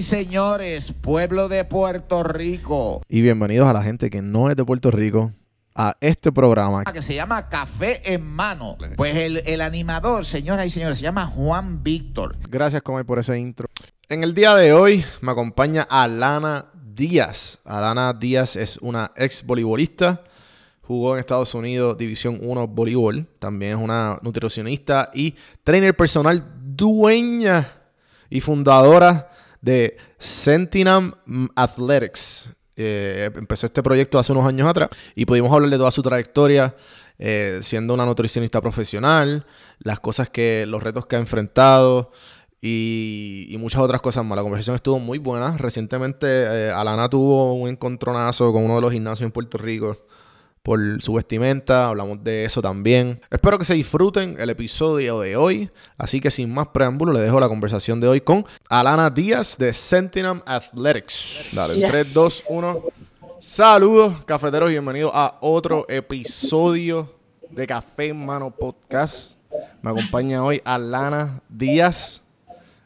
[0.00, 4.64] Y señores, pueblo de Puerto Rico, Y bienvenidos a la gente que no es de
[4.64, 5.30] Puerto Rico
[5.74, 6.84] a este programa.
[6.84, 8.78] que se llama Café en Mano.
[8.96, 12.34] Pues el, el animador, señoras y señores, se llama Juan Víctor.
[12.48, 13.68] Gracias, Comay, por ese intro.
[14.08, 17.58] En el día de hoy me acompaña Alana Díaz.
[17.66, 20.24] Alana Díaz es una ex voleibolista.
[20.80, 23.26] Jugó en Estados Unidos División 1 Voleibol.
[23.38, 26.42] También es una nutricionista y trainer personal
[26.74, 27.68] dueña
[28.30, 29.29] y fundadora
[29.60, 31.14] de Sentinam
[31.54, 32.50] Athletics.
[32.76, 36.74] Eh, empezó este proyecto hace unos años atrás y pudimos hablar de toda su trayectoria
[37.18, 39.44] eh, siendo una nutricionista profesional,
[39.80, 42.12] las cosas que, los retos que ha enfrentado
[42.62, 44.36] y, muchas otras cosas más.
[44.36, 45.56] La conversación estuvo muy buena.
[45.58, 49.98] Recientemente eh, Alana tuvo un encontronazo con uno de los gimnasios en Puerto Rico
[50.62, 53.20] por su vestimenta, hablamos de eso también.
[53.30, 57.40] Espero que se disfruten el episodio de hoy, así que sin más preámbulo le dejo
[57.40, 61.50] la conversación de hoy con Alana Díaz de Sentinel Athletics.
[61.54, 62.82] Dale, 3, 2, 1.
[63.38, 67.10] Saludos, cafeteros, bienvenidos a otro episodio
[67.50, 69.38] de Café en Mano Podcast.
[69.80, 72.22] Me acompaña hoy Alana Díaz,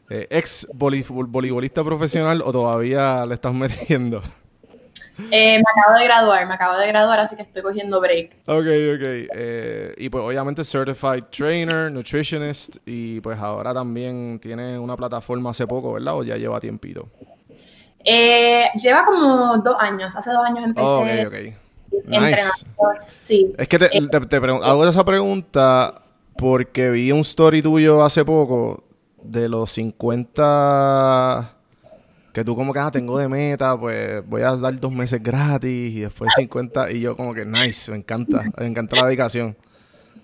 [0.09, 4.23] eh, ex voleibol- voleibolista profesional o todavía le estás metiendo.
[5.31, 8.31] Eh, me acabo de graduar, me acabo de graduar, así que estoy cogiendo break.
[8.47, 8.57] Ok,
[8.95, 9.01] ok.
[9.35, 15.65] Eh, y pues obviamente Certified Trainer, Nutritionist y pues ahora también tiene una plataforma hace
[15.67, 16.15] poco, ¿verdad?
[16.17, 17.07] O ya lleva tiempito.
[18.03, 21.33] Eh, lleva como dos años, hace dos años empecé Oh, ok, ok.
[22.07, 22.17] Nice.
[22.17, 22.99] entrenador.
[23.17, 23.53] Sí.
[23.57, 25.95] Es que te, Eh, te- hago esa pregunta
[26.37, 28.83] porque vi un story tuyo hace poco
[29.23, 31.54] de los 50
[32.35, 35.93] que tú como que ah, tengo de meta, pues voy a dar dos meses gratis
[35.93, 39.55] y después 50 y yo como que nice, me encanta, me encanta la dedicación.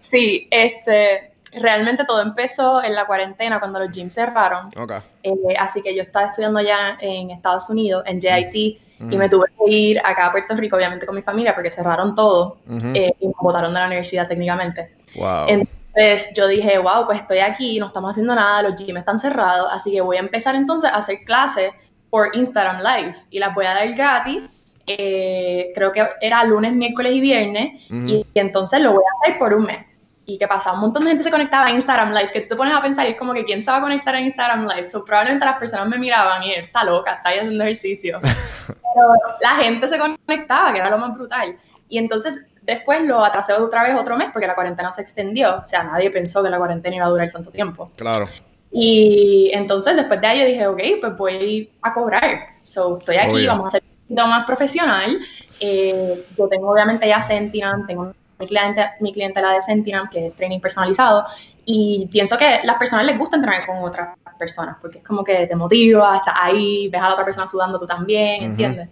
[0.02, 4.68] Sí, este, realmente todo empezó en la cuarentena cuando los gyms cerraron.
[4.78, 4.92] Ok.
[5.24, 9.46] Eh, así que yo estaba estudiando ya en Estados Unidos, en JIT, y me tuve
[9.58, 12.58] que ir acá a Puerto Rico, obviamente con mi familia, porque cerraron todo
[12.94, 14.94] eh, y me botaron de la universidad técnicamente.
[15.16, 15.48] Wow.
[15.48, 19.69] Entonces yo dije, wow, pues estoy aquí, no estamos haciendo nada, los gyms están cerrados,
[19.72, 21.72] así que voy a empezar entonces a hacer clases
[22.12, 24.44] por Instagram Live y las voy a dar gratis.
[24.86, 29.40] eh, creo que era lunes, miércoles y viernes, y, y entonces lo voy a hacer
[29.40, 29.86] por un mes.
[30.25, 32.56] Y qué pasa, un montón de gente se conectaba a Instagram Live, que tú te
[32.56, 34.90] pones a pensar y es como que quién se va a conectar a Instagram Live.
[34.90, 38.19] So, probablemente las personas me miraban y está loca, está ahí haciendo ejercicio.
[38.68, 41.58] Pero la gente se conectaba, que era lo más brutal.
[41.90, 45.58] Y entonces después lo atrasé otra vez otro mes porque la cuarentena se extendió.
[45.63, 47.92] O sea, nadie pensó que la cuarentena iba a durar tanto tiempo.
[47.96, 48.28] Claro.
[48.72, 52.40] Y entonces después de ahí yo dije, ok, pues voy a cobrar.
[52.64, 53.48] So, estoy aquí, Obvio.
[53.48, 55.20] vamos a hacer un poquito más profesional.
[55.60, 60.36] Eh, yo tengo obviamente ya Sentinel, tengo mi, cliente, mi clientela de Sentinel, que es
[60.36, 61.26] training personalizado,
[61.66, 65.24] y pienso que a las personas les gusta entrenar con otras personas, porque es como
[65.24, 68.44] que te motiva, estás ahí, ves a la otra persona sudando tú también.
[68.44, 68.90] ¿entiendes?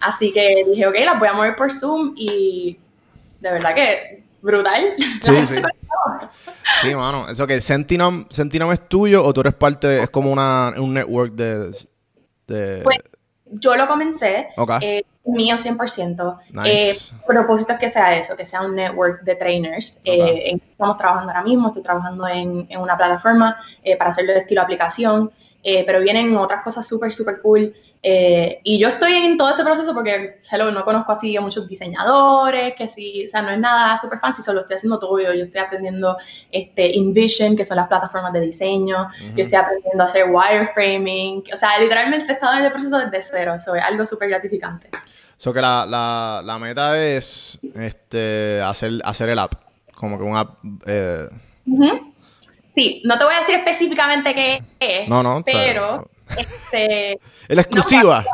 [0.00, 2.76] Así que dije, ok, las voy a mover por Zoom y
[3.40, 4.94] de verdad que brutal.
[5.20, 5.62] Sí, sí.
[6.82, 7.28] Sí, mano.
[7.28, 11.32] Eso que Sentinel, Sentinel es tuyo o tú eres parte, es como una, un network
[11.34, 11.70] de...
[12.46, 12.80] de...
[12.82, 12.98] Pues,
[13.46, 14.72] Yo lo comencé, Ok.
[14.80, 16.38] eh, mío 100%.
[16.50, 17.14] Nice.
[17.14, 20.00] Eh, propósito es que sea eso, que sea un network de trainers.
[20.04, 24.40] Eh, estamos trabajando ahora mismo, estoy trabajando en, en una plataforma eh, para hacerlo de
[24.40, 25.30] estilo aplicación,
[25.62, 27.74] eh, pero vienen otras cosas súper, súper cool.
[28.04, 31.68] eh, y yo estoy en todo ese proceso porque, hello, no conozco así a muchos
[31.68, 35.32] diseñadores, que sí, o sea, no es nada súper fancy, solo estoy haciendo todo yo.
[35.32, 36.16] Yo estoy aprendiendo
[36.50, 39.08] este, InVision, que son las plataformas de diseño.
[39.36, 41.44] Yo estoy aprendiendo a hacer wireframing.
[41.52, 43.54] O sea, literalmente he estado en el proceso desde cero.
[43.54, 44.88] Eso es algo súper gratificante.
[45.36, 49.54] So que la, la, la meta es este hacer, hacer el app.
[49.94, 50.58] Como que un app.
[50.86, 51.28] eh,
[51.66, 52.11] Ujú.
[52.74, 56.08] Sí, no te voy a decir específicamente qué es, No, no, o sea, pero
[56.38, 57.12] este,
[57.48, 58.24] ¡Es la exclusiva!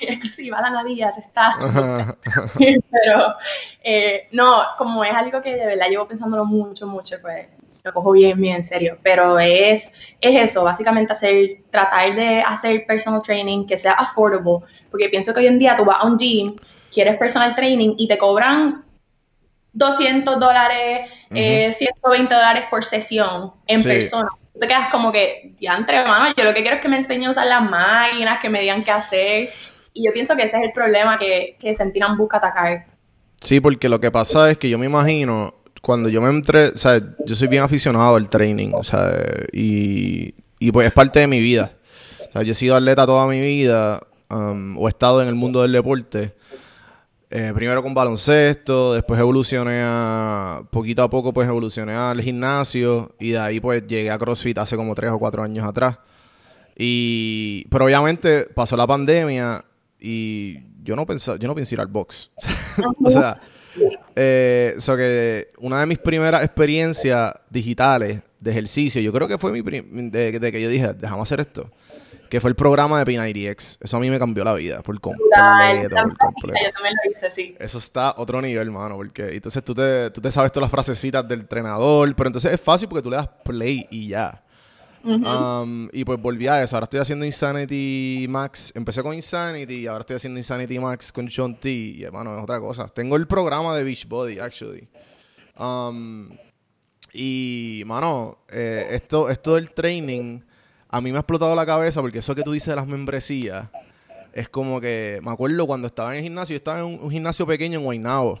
[0.00, 1.56] exclusiva, la Nadías está.
[2.58, 3.34] pero
[3.82, 7.46] eh, no, como es algo que de verdad llevo pensándolo mucho, mucho, pues
[7.82, 8.98] lo cojo bien, bien en serio.
[9.02, 15.08] Pero es, es eso, básicamente hacer, tratar de hacer personal training que sea affordable, porque
[15.08, 16.56] pienso que hoy en día tú vas a un gym,
[16.92, 18.83] quieres personal training y te cobran
[19.74, 23.88] 200 dólares, eh, 120 dólares por sesión en Sí.
[23.88, 24.28] persona.
[24.58, 27.30] Te quedas como que, diantre, mano, yo lo que quiero es que me enseñen a
[27.32, 29.48] usar las máquinas, que me digan qué hacer.
[29.92, 32.86] Y yo pienso que ese es el problema que, que Sentinel busca atacar.
[33.40, 36.76] Sí, porque lo que pasa es que yo me imagino, cuando yo me entré, o
[36.76, 39.10] sea, yo soy bien aficionado al training, o sea,
[39.52, 41.72] y, y pues es parte de mi vida.
[42.28, 44.00] O sea, yo he sido atleta toda mi vida,
[44.30, 46.34] um, o he estado en el mundo del deporte.
[47.36, 53.32] Eh, primero con baloncesto, después evolucioné a, poquito a poco pues evolucioné al gimnasio y
[53.32, 55.98] de ahí pues llegué a CrossFit hace como tres o cuatro años atrás.
[56.78, 59.64] Y, pero obviamente pasó la pandemia
[59.98, 62.30] y yo no pensaba, yo no pensé ir al box.
[63.04, 63.40] o sea,
[64.14, 69.50] eh, so que una de mis primeras experiencias digitales de ejercicio, yo creo que fue
[69.50, 71.68] mi de, de que yo dije, déjame hacer esto,
[72.34, 73.78] que fue el programa de P90X.
[73.80, 77.54] Eso a mí me cambió la vida por completo, yo también lo hice, sí.
[77.60, 80.70] Eso está a otro nivel, mano, porque entonces tú te, tú te sabes todas las
[80.72, 84.42] frasecitas del entrenador, pero entonces es fácil porque tú le das play y ya.
[85.04, 86.74] Um, y pues volví a eso.
[86.74, 88.72] Ahora estoy haciendo Insanity Max.
[88.74, 91.70] Empecé con Insanity y ahora estoy haciendo Insanity Max con Sean T.
[91.70, 92.88] Y hermano, es otra cosa.
[92.88, 94.88] Tengo el programa de Beachbody, actually.
[95.56, 96.30] Um,
[97.12, 100.40] y, mano, eh, esto, esto del training
[100.94, 103.66] a mí me ha explotado la cabeza porque eso que tú dices de las membresías
[104.32, 107.44] es como que me acuerdo cuando estaba en el gimnasio, yo estaba en un, gimnasio
[107.48, 108.40] pequeño en Guaynabo,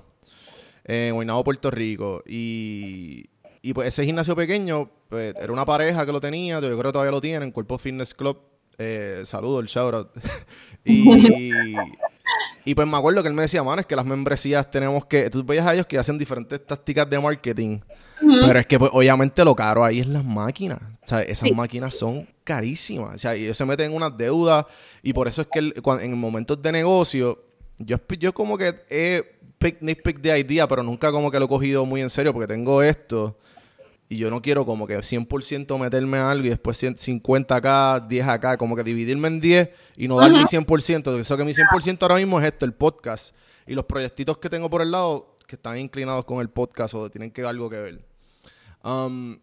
[0.84, 3.26] en Guaynabo, Puerto Rico, y,
[3.60, 6.92] y pues ese gimnasio pequeño pues, era una pareja que lo tenía, yo creo que
[6.92, 8.38] todavía lo tienen, Cuerpo Fitness Club,
[8.78, 10.10] eh, saludo, el shout out.
[10.84, 11.74] y,
[12.64, 15.28] y pues me acuerdo que él me decía, mano, es que las membresías tenemos que,
[15.30, 17.80] tú veías a ellos que hacen diferentes tácticas de marketing,
[18.20, 20.78] pero es que pues obviamente lo caro ahí es las máquinas.
[21.02, 21.54] O sea, esas Sí.
[21.54, 23.14] máquinas son carísimas.
[23.14, 24.64] O sea, ellos se meten en unas deudas
[25.02, 27.38] y por eso es que el- en momentos de negocio,
[27.78, 29.22] yo, yo como que he
[29.58, 32.46] pick, nitpick de idea, pero nunca como que lo he cogido muy en serio porque
[32.48, 33.36] tengo esto
[34.08, 38.00] y yo no quiero como que 100% meterme a algo y después 100 50 acá,
[38.00, 41.18] 10 acá, como que dividirme en 10 y no dar mi 100%.
[41.18, 43.34] Eso que mi 100% ahora mismo es esto, el podcast.
[43.66, 47.10] Y los proyectitos que tengo por el lado que están inclinados con el podcast o
[47.10, 48.06] tienen que algo que ver.
[48.82, 49.38] Um,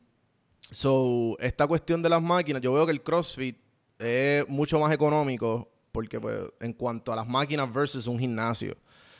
[0.69, 3.57] so, esta cuestión de las máquinas, yo veo que el CrossFit
[3.97, 8.77] es mucho más económico porque pues en cuanto a las máquinas versus un gimnasio.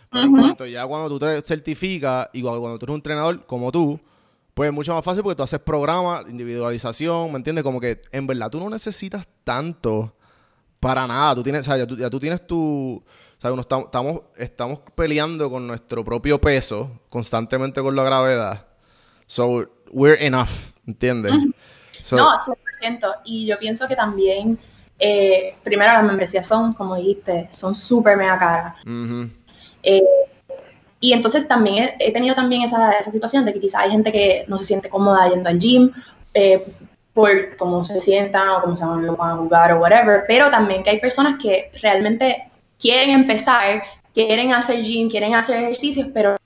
[0.10, 3.46] Pero en cuanto ya cuando tú te certificas y cuando, cuando tú eres un entrenador
[3.46, 4.00] como tú,
[4.54, 7.64] pues es mucho más fácil porque tú haces programas, individualización, ¿me entiendes?
[7.64, 10.14] Como que en verdad tú no necesitas tanto
[10.80, 11.36] para nada.
[11.36, 13.04] Tú tienes, o sea, ya, tú, ya tú tienes tu...
[13.38, 18.68] O sea, uno está- estamos, estamos peleando con nuestro propio peso constantemente con la gravedad.
[19.26, 20.50] So, we're enough,
[20.86, 21.34] ¿entiendes?
[22.04, 22.30] So, No,
[22.82, 23.16] 100%.
[23.26, 24.60] Y yo pienso que también
[25.00, 28.76] eh, primero las membresías son, como dijiste, son súper mega caras.
[29.84, 30.02] Eh,
[31.02, 34.12] y entonces también he, he tenido también esa, esa situación de que quizá hay gente
[34.12, 35.92] que no se siente cómoda yendo al gym
[36.34, 36.64] eh,
[37.14, 40.92] por cómo se sientan o cómo se van a jugar o whatever, pero también que
[40.92, 46.38] hay personas que realmente quieren empezar, quieren hacer gym, quieren hacer ejercicios, pero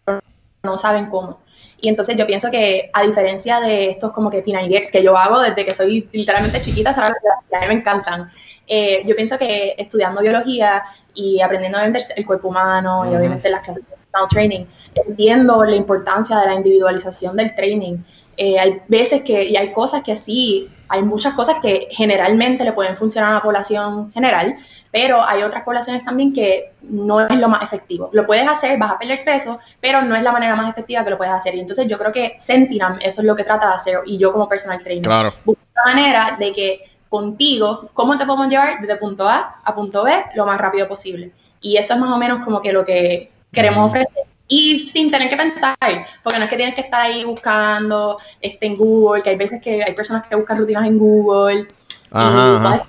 [0.63, 1.39] no saben cómo.
[1.81, 5.39] Y entonces yo pienso que a diferencia de estos como que P90X que yo hago
[5.39, 8.31] desde que soy literalmente chiquita, que a mí me encantan,
[8.65, 10.83] eh, yo pienso que estudiando biología
[11.13, 13.17] y aprendiendo a vender el cuerpo humano y Ujú.
[13.17, 17.97] obviamente las clases de personal training, entiendo la importancia de la individualización del training.
[18.37, 22.73] Eh, hay veces que, y hay cosas que sí, hay muchas cosas que generalmente le
[22.73, 24.57] pueden funcionar a la población general,
[24.91, 28.09] pero hay otras poblaciones también que no es lo más efectivo.
[28.11, 31.11] Lo puedes hacer, vas a perder peso, pero no es la manera más efectiva que
[31.11, 31.55] lo puedes hacer.
[31.55, 34.33] Y entonces yo creo que Sentinam eso es lo que trata de hacer, y yo
[34.33, 35.33] como personal trainer Claro.
[35.45, 40.03] buscar la manera de que contigo, ¿cómo te podemos llevar desde punto A a punto
[40.03, 41.31] B lo más rápido posible?
[41.61, 44.23] Y eso es más o menos como que lo que queremos ofrecer.
[44.47, 45.75] Y sin tener que pensar,
[46.23, 49.59] porque no es que tienes que estar ahí buscando este, en Google, que hay veces
[49.59, 51.67] que hay personas que buscan rutinas en Google.
[52.11, 52.85] Ajá.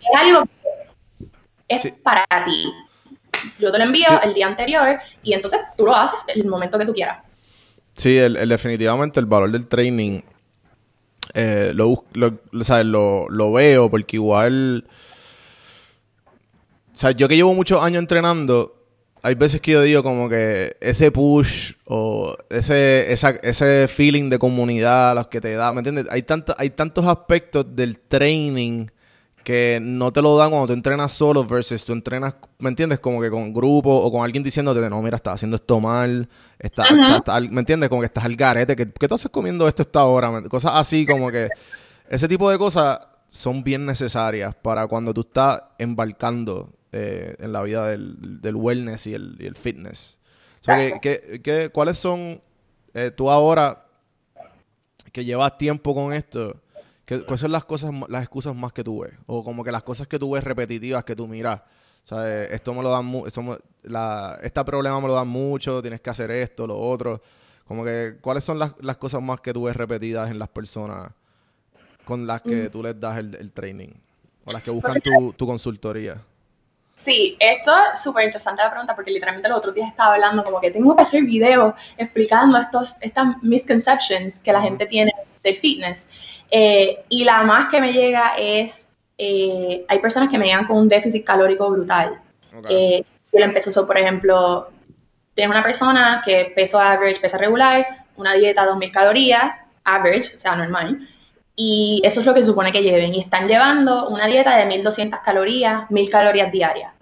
[0.00, 0.42] Es algo
[1.68, 1.92] que es Sí.
[2.02, 2.72] para ti.
[3.60, 4.14] Yo te lo envío Sí.
[4.24, 7.18] el día anterior y entonces tú lo haces el momento que tú quieras.
[7.94, 10.22] Sí, el, el- definitivamente el valor del training
[11.34, 14.84] eh, lo, lo, o sea, lo, lo veo porque igual...
[16.92, 18.73] O sea, yo que llevo muchos años entrenando,
[19.26, 24.38] hay veces que yo digo como que ese push o ese, esa- ese feeling de
[24.38, 26.06] comunidad, los que te da, ¿me entiendes?
[26.10, 28.86] Hay, tanta- hay tantos aspectos del training
[29.42, 32.98] que no te lo dan cuando tú entrenas solo versus tú entrenas, ¿me entiendes?
[33.00, 36.28] Como que con grupo o con alguien diciéndote, no, mira, estás haciendo esto mal,
[36.58, 37.88] está, está- está al- ¿me entiendes?
[37.88, 40.30] Como que estás al garete, que, ¿qué tú haces comiendo esto esta hora?
[40.30, 41.48] ¿Me- Cosas así como que
[42.10, 47.62] ese tipo de cosas son bien necesarias para cuando tú estás embarcando eh, en la
[47.64, 50.18] vida del, del wellness y el, y el fitness.
[50.60, 52.40] O sea, que- que- que- ¿Cuáles son,
[52.94, 53.84] eh, tú ahora
[55.12, 56.60] que llevas tiempo con esto,
[57.04, 59.12] ¿qué- cuáles son las cosas, las excusas más que tú ves?
[59.26, 61.60] O como que las cosas que tú ves repetitivas que tú miras.
[62.04, 65.28] O sea, eh, esto me lo dan, esto me- la, este problema me lo dan
[65.28, 67.20] mucho, tienes que hacer esto, lo otro.
[67.66, 71.10] Como que, ¿cuáles son las, las cosas más que tú ves repetidas en las personas
[72.04, 73.88] con las que tú les das el, el training?
[74.44, 76.22] O las que buscan tu, tu consultoría.
[76.94, 80.60] Sí, esto es súper interesante la pregunta porque literalmente los otros días estaba hablando como
[80.60, 86.08] que tengo que hacer videos explicando estos, estas misconceptions que la gente tiene del fitness.
[86.50, 90.76] Eh, y la más que me llega es, eh, hay personas que me llegan con
[90.76, 92.20] un déficit calórico brutal.
[92.56, 92.66] Ok.
[92.70, 94.68] Eh, yo le empiezo, so, por ejemplo,
[95.34, 100.38] tienes una persona que peso average, pesa regular, una dieta de 2.000 calorías, average, o
[100.38, 101.08] sea, normal,
[101.56, 103.14] y eso es lo que se supone que lleven.
[103.14, 106.92] Y están llevando una dieta de 1.200 calorías, 1.000 calorías diarias.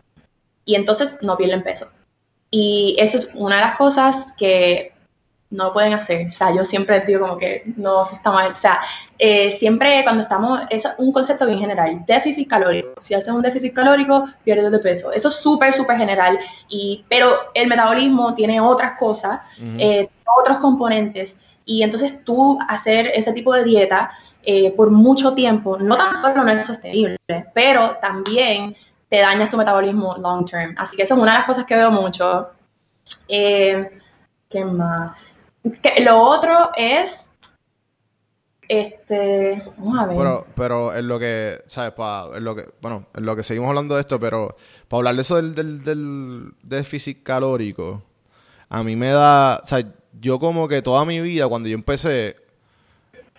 [0.64, 1.88] Y entonces no pierden peso.
[2.50, 4.92] Y eso es una de las cosas que
[5.52, 6.28] no pueden hacer.
[6.28, 8.52] O sea, yo siempre digo como que no, eso está mal.
[8.52, 8.80] O sea,
[9.18, 12.88] eh, siempre cuando estamos, es un concepto bien general, déficit calórico.
[13.00, 15.12] Si haces un déficit calórico, pierdes de peso.
[15.12, 16.38] Eso es súper, súper general.
[16.68, 19.40] Y, pero el metabolismo tiene otras cosas,
[19.78, 20.08] eh,
[20.40, 21.36] otros componentes.
[21.64, 24.10] Y entonces tú hacer ese tipo de dieta
[24.42, 27.16] eh, por mucho tiempo, no tan solo no es sostenible,
[27.54, 28.76] pero también
[29.08, 30.74] te dañas tu metabolismo long term.
[30.78, 32.48] Así que eso es una de las cosas que veo mucho.
[33.28, 34.00] Eh,
[34.48, 35.44] ¿Qué más?
[36.02, 37.30] Lo otro es,
[38.66, 40.16] este, vamos a ver.
[40.16, 41.92] Pero, pero en lo que, ¿sabes?
[41.92, 44.56] Pa, en lo que, bueno, en lo que seguimos hablando de esto, pero
[44.88, 48.02] para hablar de eso del, del, del déficit calórico,
[48.68, 49.84] a mí me da, o sea,
[50.20, 52.36] yo como que toda mi vida, cuando yo empecé,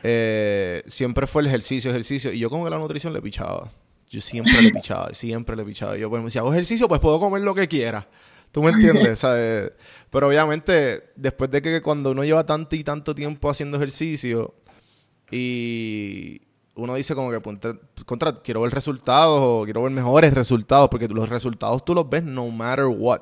[0.03, 3.71] eh, siempre fue el ejercicio, ejercicio, y yo como que la nutrición le pichaba.
[4.09, 5.97] Yo siempre le pichaba, siempre le pichaba.
[5.97, 8.07] Yo, pues, si hago ejercicio, pues puedo comer lo que quiera.
[8.51, 9.19] ¿Tú me entiendes?
[9.19, 9.71] ¿Sabes?
[10.11, 14.53] Pero obviamente, después de que cuando uno lleva tanto y tanto tiempo haciendo ejercicio,
[15.31, 16.41] y
[16.75, 20.89] uno dice como que pues, contra, contra, quiero ver resultados o quiero ver mejores resultados
[20.89, 23.21] porque los resultados tú los ves no matter what.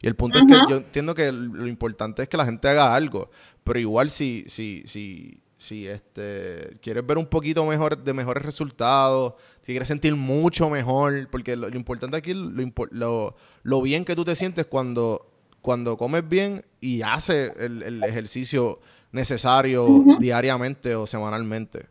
[0.00, 2.94] Y el punto es que yo entiendo que lo importante es que la gente haga
[2.94, 3.30] algo,
[3.64, 9.34] pero igual si si si si este quieres ver un poquito mejor de mejores resultados,
[9.60, 14.16] si quieres sentir mucho mejor, porque lo, lo importante aquí lo, lo, lo bien que
[14.16, 15.26] tú te sientes cuando
[15.60, 18.80] cuando comes bien y haces el, el ejercicio
[19.12, 19.86] necesario
[20.18, 21.86] diariamente o semanalmente,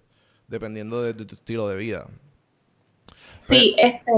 [0.47, 2.07] dependiendo de, de tu estilo de vida.
[3.41, 4.11] Sí, este,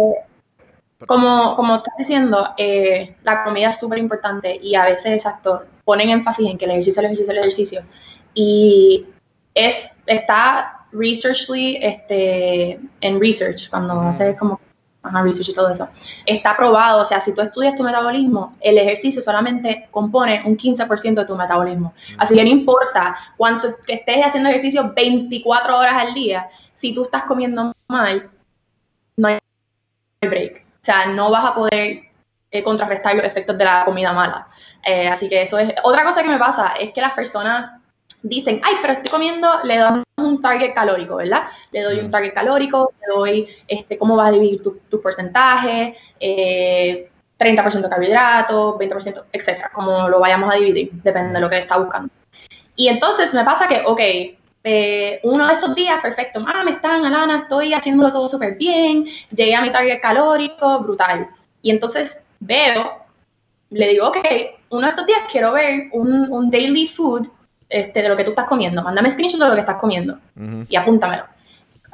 [1.06, 6.10] como, como estás diciendo, eh, la comida es súper importante y a veces, exacto, ponen
[6.10, 7.84] énfasis en que el ejercicio, el ejercicio, el ejercicio.
[8.34, 9.06] Y
[9.54, 14.60] es, está researchly, este, en research, cuando haces como
[15.04, 15.88] ajá, research y todo eso,
[16.26, 21.16] está probado, o sea, si tú estudias tu metabolismo, el ejercicio solamente compone un 15%
[21.16, 21.94] de tu metabolismo.
[22.18, 27.04] Así que no importa cuánto que estés haciendo ejercicio 24 horas al día, si tú
[27.04, 28.30] estás comiendo mal,
[29.18, 29.40] no hay
[30.22, 30.66] break.
[30.82, 32.02] O sea, no vas a poder
[32.52, 34.48] eh, contrarrestar los efectos de la comida mala.
[34.84, 35.74] Eh, así que eso es.
[35.84, 37.81] Otra cosa que me pasa es que las personas
[38.24, 41.44] dicen, ay, pero estoy comiendo, le damos un target calórico, ¿verdad?
[41.72, 45.96] Le doy un target calórico, le doy este, cómo vas a dividir tu, tu porcentaje,
[46.20, 47.10] eh,
[47.40, 52.14] 30% carbohidratos, 20%, etcétera, como lo vayamos a dividir, depende de lo que está buscando.
[52.76, 54.00] Y entonces me pasa que, ok,
[54.64, 59.06] eh, uno de estos días, perfecto, ah, me están, Alana, estoy haciéndolo todo súper bien,
[59.36, 61.28] llegué a mi target calórico, brutal.
[61.64, 62.92] Y entonces veo,
[63.72, 64.18] le digo, ok,
[64.70, 67.28] uno de estos días quiero ver un, un daily food
[67.72, 68.84] este, de lo que tú estás comiendo.
[68.84, 70.18] Mándame screenshot de lo que estás comiendo
[70.68, 71.24] y apúntamelo.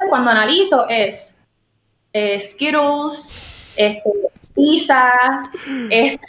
[0.08, 1.34] Cuando analizo es
[2.12, 4.10] eh, Skittles, este,
[4.54, 5.42] pizza,
[5.90, 6.26] este,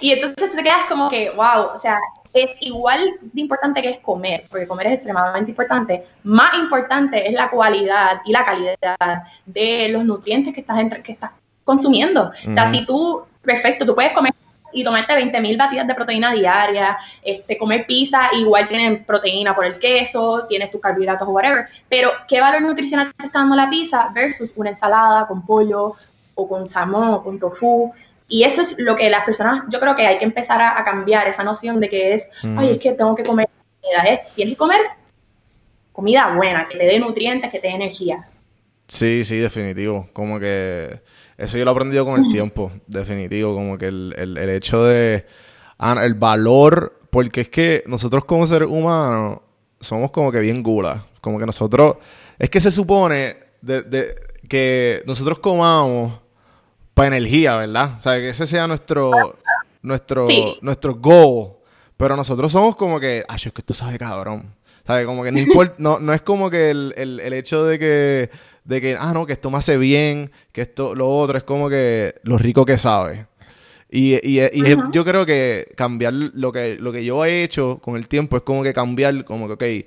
[0.00, 1.98] y entonces te quedas como que, wow, o sea,
[2.34, 6.06] es igual de importante que es comer, porque comer es extremadamente importante.
[6.24, 11.12] Más importante es la cualidad y la calidad de los nutrientes que estás, entre, que
[11.12, 11.30] estás
[11.64, 12.32] consumiendo.
[12.48, 14.32] O sea, si tú, perfecto, tú puedes comer
[14.72, 19.78] y tomarte 20.000 batidas de proteína diaria, este, comer pizza, igual tienen proteína por el
[19.78, 24.10] queso, tienes tus carbohidratos o whatever, pero ¿qué valor nutricional te está dando la pizza
[24.14, 25.94] versus una ensalada con pollo
[26.34, 27.92] o con salmón o con tofu?
[28.28, 30.84] Y eso es lo que las personas, yo creo que hay que empezar a, a
[30.84, 33.48] cambiar esa noción de que es, ay, es que tengo que comer
[33.80, 34.80] comida, es, tienes que comer
[35.92, 38.26] comida buena, que te dé nutrientes, que te dé energía.
[38.94, 40.06] Sí, sí, definitivo.
[40.12, 41.00] Como que
[41.38, 43.54] eso yo lo he aprendido con el tiempo, definitivo.
[43.54, 45.24] Como que el, el, el hecho de.
[45.78, 46.98] ah, el valor.
[47.10, 49.38] Porque es que nosotros como seres humanos
[49.80, 51.06] somos como que bien gula.
[51.22, 51.96] Como que nosotros.
[52.38, 54.14] Es que se supone de, de-
[54.48, 56.20] que nosotros comamos
[56.92, 57.94] para energía, ¿verdad?
[57.96, 59.10] O sea, que ese sea nuestro.
[59.80, 60.58] Nuestro, Sí.
[60.60, 61.54] nuestro goal.
[61.96, 63.24] Pero nosotros somos como que.
[63.26, 64.54] Ay, es que esto sabe cabrón.
[64.86, 65.06] ¿Sabes?
[65.06, 65.74] Como que no importa.
[65.78, 68.30] No, no es como que el, el, el hecho de que.
[68.64, 70.30] De que, ah, no, que esto me hace bien.
[70.52, 71.36] Que esto, lo otro.
[71.38, 73.26] Es como que lo rico que sabe.
[73.90, 77.78] Y, y, y es- yo creo que cambiar lo que, lo que yo he hecho
[77.82, 79.86] con el tiempo es como que cambiar, como que, ok,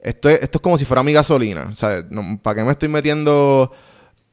[0.00, 1.74] esto es, esto es como si fuera mi gasolina.
[1.74, 2.06] ¿sabes?
[2.10, 3.70] No, ¿Para qué me estoy metiendo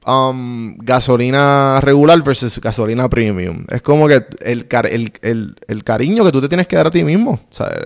[0.08, 3.66] um, gasolina regular versus gasolina premium?
[3.70, 6.88] Es como que el, car- el, el, el cariño que tú te tienes que dar
[6.88, 7.40] a ti mismo.
[7.52, 7.80] ¿sabes?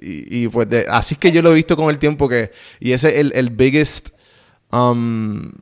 [0.00, 2.50] Y, y pues de- así es que yo lo he visto con el tiempo que...
[2.80, 4.10] Y ese es el, el biggest...
[4.72, 5.52] um,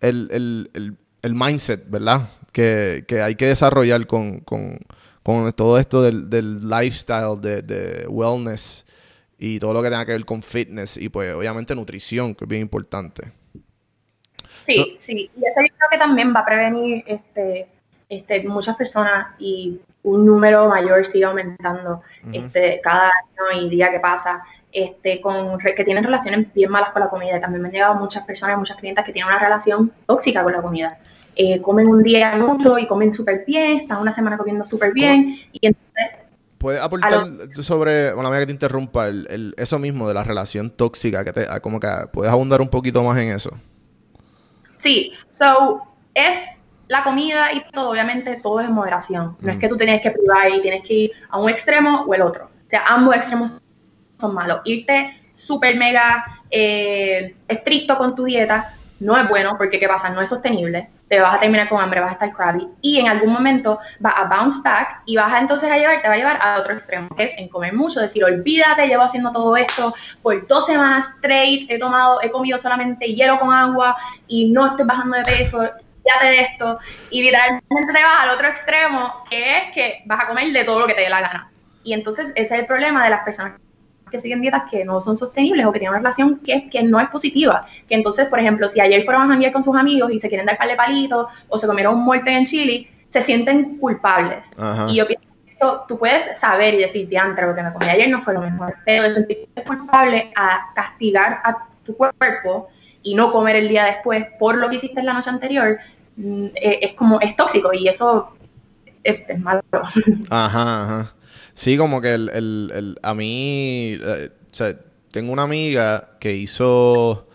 [0.00, 2.28] el, el, el, el mindset, ¿verdad?
[2.52, 4.78] Que, que hay que desarrollar con, con,
[5.22, 8.86] con todo esto del, del lifestyle, de, de wellness
[9.38, 12.48] y todo lo que tenga que ver con fitness y pues obviamente nutrición, que es
[12.48, 13.32] bien importante.
[14.64, 15.30] Sí, So- sí.
[15.36, 17.68] Y eso yo creo que también va a prevenir este,
[18.08, 22.00] este, muchas personas y un número mayor sigue aumentando
[22.32, 23.10] este, cada
[23.50, 24.42] año y día que pasa,
[24.76, 27.40] este, con, que tienen relaciones bien malas con la comida.
[27.40, 30.60] También me han llegado muchas personas, muchas clientas que tienen una relación tóxica con la
[30.60, 30.98] comida.
[31.34, 35.38] Eh, comen un día mucho y comen súper bien, están una semana comiendo súper bien
[35.52, 36.06] y entonces
[36.58, 40.70] ¿Puedes aportar sobre, bueno, mía que te interrumpa, el, el- eso mismo de la relación
[40.70, 43.50] tóxica, que te, como que puedes abundar un poquito más en eso?
[44.78, 45.82] Sí, so
[46.14, 46.58] es
[46.88, 49.36] la comida y todo, obviamente todo es en moderación.
[49.40, 52.14] No es que tú tienes que privar y tienes que ir a un extremo o
[52.14, 52.44] el otro.
[52.46, 53.60] O sea, ambos extremos
[54.18, 54.60] son malos.
[54.64, 60.08] Irte súper mega eh, estricto con tu dieta no es bueno porque ¿qué pasa?
[60.08, 60.88] No es sostenible.
[61.08, 64.14] Te vas a terminar con hambre, vas a estar crabby y en algún momento vas
[64.16, 66.74] a bounce back y vas a entonces a llevar, te va a llevar a otro
[66.74, 71.12] extremo, que es en comer mucho, decir, olvídate, llevo haciendo todo esto por dos semanas
[71.16, 75.62] straight, he tomado, he comido solamente hielo con agua y no estoy bajando de peso,
[75.62, 76.78] ya de esto
[77.10, 80.80] y literalmente te vas al otro extremo, que es que vas a comer de todo
[80.80, 81.50] lo que te dé la gana.
[81.84, 83.60] Y entonces ese es el problema de las personas
[84.10, 87.00] que siguen dietas que no son sostenibles o que tienen una relación que, que no
[87.00, 87.66] es positiva.
[87.88, 90.46] Que entonces, por ejemplo, si ayer fueron a janguear con sus amigos y se quieren
[90.46, 94.50] dar par de palitos o se comieron un muerte en chili, se sienten culpables.
[94.56, 94.86] Ajá.
[94.88, 97.86] Y yo pienso que eso tú puedes saber y decir, diantre, lo que me comí
[97.86, 98.74] ayer no fue lo mejor.
[98.84, 102.68] Pero de sentirte culpable a castigar a tu cuerpo
[103.02, 105.78] y no comer el día después por lo que hiciste en la noche anterior,
[106.16, 108.36] mm, eh, es como, es tóxico y eso
[109.02, 109.62] es, es malo.
[110.30, 111.15] Ajá, ajá.
[111.56, 114.78] Sí, como que el, el, el- a mí, eh, o sea,
[115.10, 117.26] tengo una amiga que hizo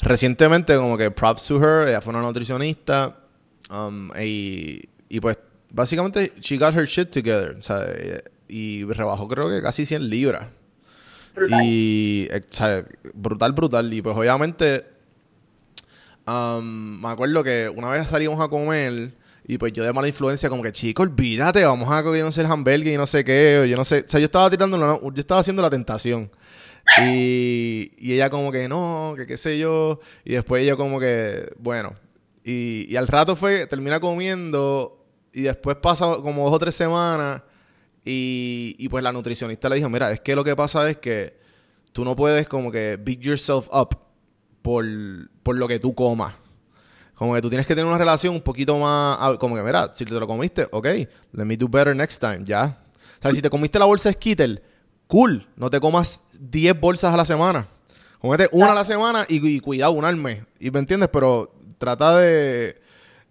[0.00, 3.16] recientemente como que props to her, ella fue una nutricionista
[3.70, 5.38] um, y, y pues
[5.70, 7.86] básicamente she got her shit together, o sea,
[8.48, 10.46] y, rebajó creo que casi 100 libras.
[11.34, 11.62] Brutal.
[11.64, 13.92] Y, eh, o sea, brutal, brutal.
[13.92, 14.84] Y pues obviamente,
[16.26, 19.14] um, me acuerdo que una vez salimos a comer
[19.46, 22.40] y pues yo de mala influencia como que, chico, olvídate, vamos a comer, no sé,
[22.40, 24.04] el hamburger y no sé qué, o yo no sé.
[24.06, 26.30] O sea, yo estaba tirando, una- yo estaba haciendo la tentación.
[27.02, 30.00] Y, y ella como que no, que qué sé yo.
[30.24, 31.94] Y después ella como que, bueno.
[32.44, 37.42] Y, y al rato fue, termina comiendo y después pasa como dos o tres semanas
[38.04, 41.38] y, y pues la nutricionista le dijo, mira, es que lo que pasa es que
[41.92, 43.96] tú no puedes como que beat yourself up
[44.62, 44.84] por,
[45.42, 46.34] por lo que tú comas.
[47.14, 50.04] Como que tú tienes que tener una relación un poquito más, como que mira, si
[50.04, 50.86] te lo comiste, ok,
[51.32, 52.78] let me do better next time, ya.
[53.18, 54.62] O sea, si te comiste la bolsa de Skittle,
[55.06, 57.68] cool, no te comas 10 bolsas a la semana.
[58.18, 60.42] Comete una a la semana y, y cuidado, una al mes.
[60.58, 61.08] ¿Y me entiendes?
[61.12, 62.80] Pero trata de,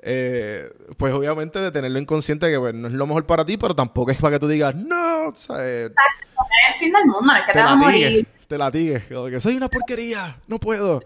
[0.05, 3.73] eh, pues obviamente de tenerlo inconsciente que pues, no es lo mejor para ti, pero
[3.73, 7.33] tampoco es para que tú digas, no, o sea, eh, Es el fin del mundo,
[7.33, 11.01] es que te, te latigues, te latigues, que soy una porquería, no puedo.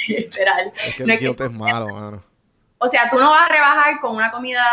[0.08, 0.72] Literal.
[0.86, 2.22] Es que No el es que- guilt es malo, mano.
[2.78, 4.64] O sea, tú no vas a rebajar con una comida,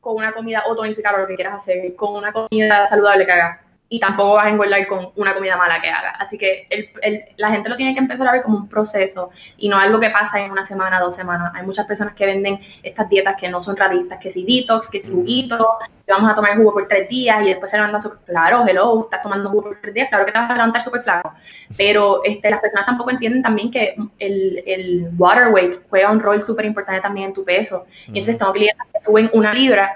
[0.00, 3.60] con una comida o tonificar lo que quieras hacer, con una comida saludable que hagas.
[3.88, 6.14] Y tampoco vas a engordar con una comida mala que hagas.
[6.18, 9.30] Así que el, el- la gente lo tiene que empezar a ver como un proceso
[9.58, 11.52] y no algo que pasa en una semana, dos semanas.
[11.54, 15.00] Hay muchas personas que venden estas dietas que no son realistas, que si detox, que
[15.00, 15.20] si Ujú.
[15.20, 15.68] juguito,
[16.04, 19.04] que vamos a tomar jugo por tres días y después se levantan súper claro, hello,
[19.04, 21.32] estás tomando jugo por tres días, claro que te vas a levantar súper flaco.
[21.76, 26.42] Pero este, las personas tampoco entienden también que el, el water weight juega un rol
[26.42, 27.86] súper importante también en tu peso.
[28.06, 29.92] Y entonces tengo clientes que suben una libra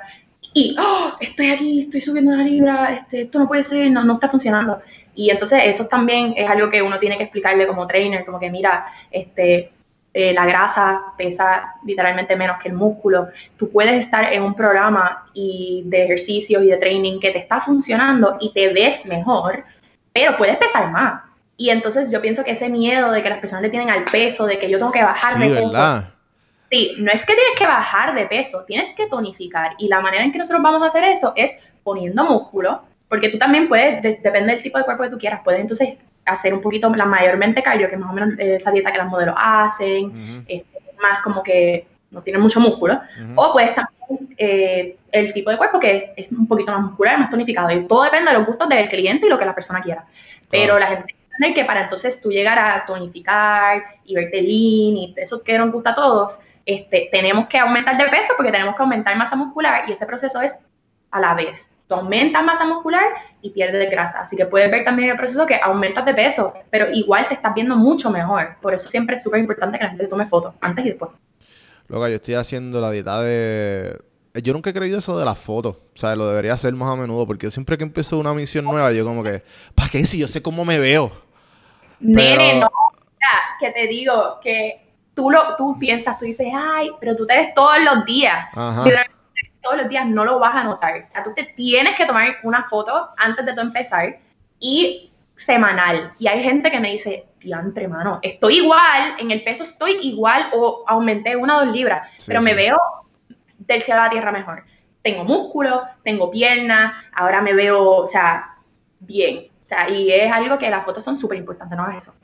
[0.53, 1.13] y ¡oh!
[1.21, 4.81] estoy aquí, estoy subiendo una libra, este, esto no puede ser, no, no está funcionando.
[5.15, 8.51] Y entonces eso también es algo que uno tiene que explicarle como trainer, como que
[8.51, 9.71] mira, este,
[10.13, 13.29] eh, la grasa pesa literalmente menos que el músculo.
[13.57, 17.61] Tú puedes estar en un programa y de ejercicios y de training que te está
[17.61, 19.65] funcionando y te ves mejor,
[20.13, 21.23] pero puedes pesar más.
[21.57, 24.47] Y entonces yo pienso que ese miedo de que las personas le tienen al peso,
[24.47, 26.09] de que yo tengo que bajar Sí, de peso, ¿verdad?
[26.71, 29.71] Sí, no es que tienes que bajar de peso, tienes que tonificar.
[29.79, 33.39] Y la manera en que nosotros vamos a hacer eso es poniendo músculo, porque tú
[33.39, 35.95] también puedes, de- depende del tipo de cuerpo que tú quieras, puedes entonces
[36.27, 38.99] hacer un poquito, la mayormente cardio, que es más o menos eh, esa dieta que
[38.99, 40.13] las modelos hacen,
[41.03, 43.01] más como que no tiene mucho músculo.
[43.37, 47.19] O puedes también eh, el tipo de cuerpo que es, es un poquito más muscular,
[47.19, 47.71] más tonificado.
[47.73, 50.05] Y todo depende de los gustos del cliente y lo que la persona quiera.
[50.51, 54.37] Pero la gente tiene que entender que para entonces tú llegar a tonificar y verte
[54.43, 58.53] lean y eso que nos gusta a todos, este, tenemos que aumentar de peso porque
[58.53, 60.57] tenemos que aumentar masa muscular y ese proceso es
[61.11, 61.71] a la vez.
[61.89, 63.03] Tú aumentas masa muscular
[63.43, 64.21] y pierdes grasa.
[64.21, 67.53] Así que puedes ver también el proceso que aumentas de peso, pero igual te estás
[67.53, 68.57] viendo mucho mejor.
[68.63, 71.11] Por eso siempre es súper importante que la gente tome fotos antes y después.
[71.89, 73.99] Loca, yo estoy haciendo la dieta de...
[74.35, 75.77] eh, Yo nunca he creído eso de las fotos.
[75.77, 77.27] O sea, lo debería hacer más a menudo.
[77.27, 79.43] Porque yo siempre que empiezo una misión nueva, yo como que...
[79.75, 81.11] ¿Para qué si yo sé cómo me veo?
[81.99, 82.71] Nene, Pero- no,
[83.19, 84.90] mira, que te digo que
[85.21, 88.49] tú lo tú piensas, tú dices, ay, pero tú te ves todos los días.
[88.55, 88.85] Ajá.
[89.63, 91.05] Todos los días no lo vas a notar.
[91.07, 94.19] O sea, tú te tienes que tomar una foto antes de tú empezar
[94.59, 96.13] y semanal.
[96.19, 100.47] Y hay gente que me dice, diantre, mano, estoy igual, en el peso estoy igual
[100.55, 102.57] o aumenté una o dos libras, Sí, pero me sí.
[102.57, 102.79] veo
[103.59, 104.65] del cielo a la tierra mejor.
[105.03, 108.55] Tengo músculo, tengo pierna, ahora me veo, o sea,
[109.01, 109.49] bien.
[109.67, 112.15] O sea, y es algo que las fotos son súper importantes, no es eso.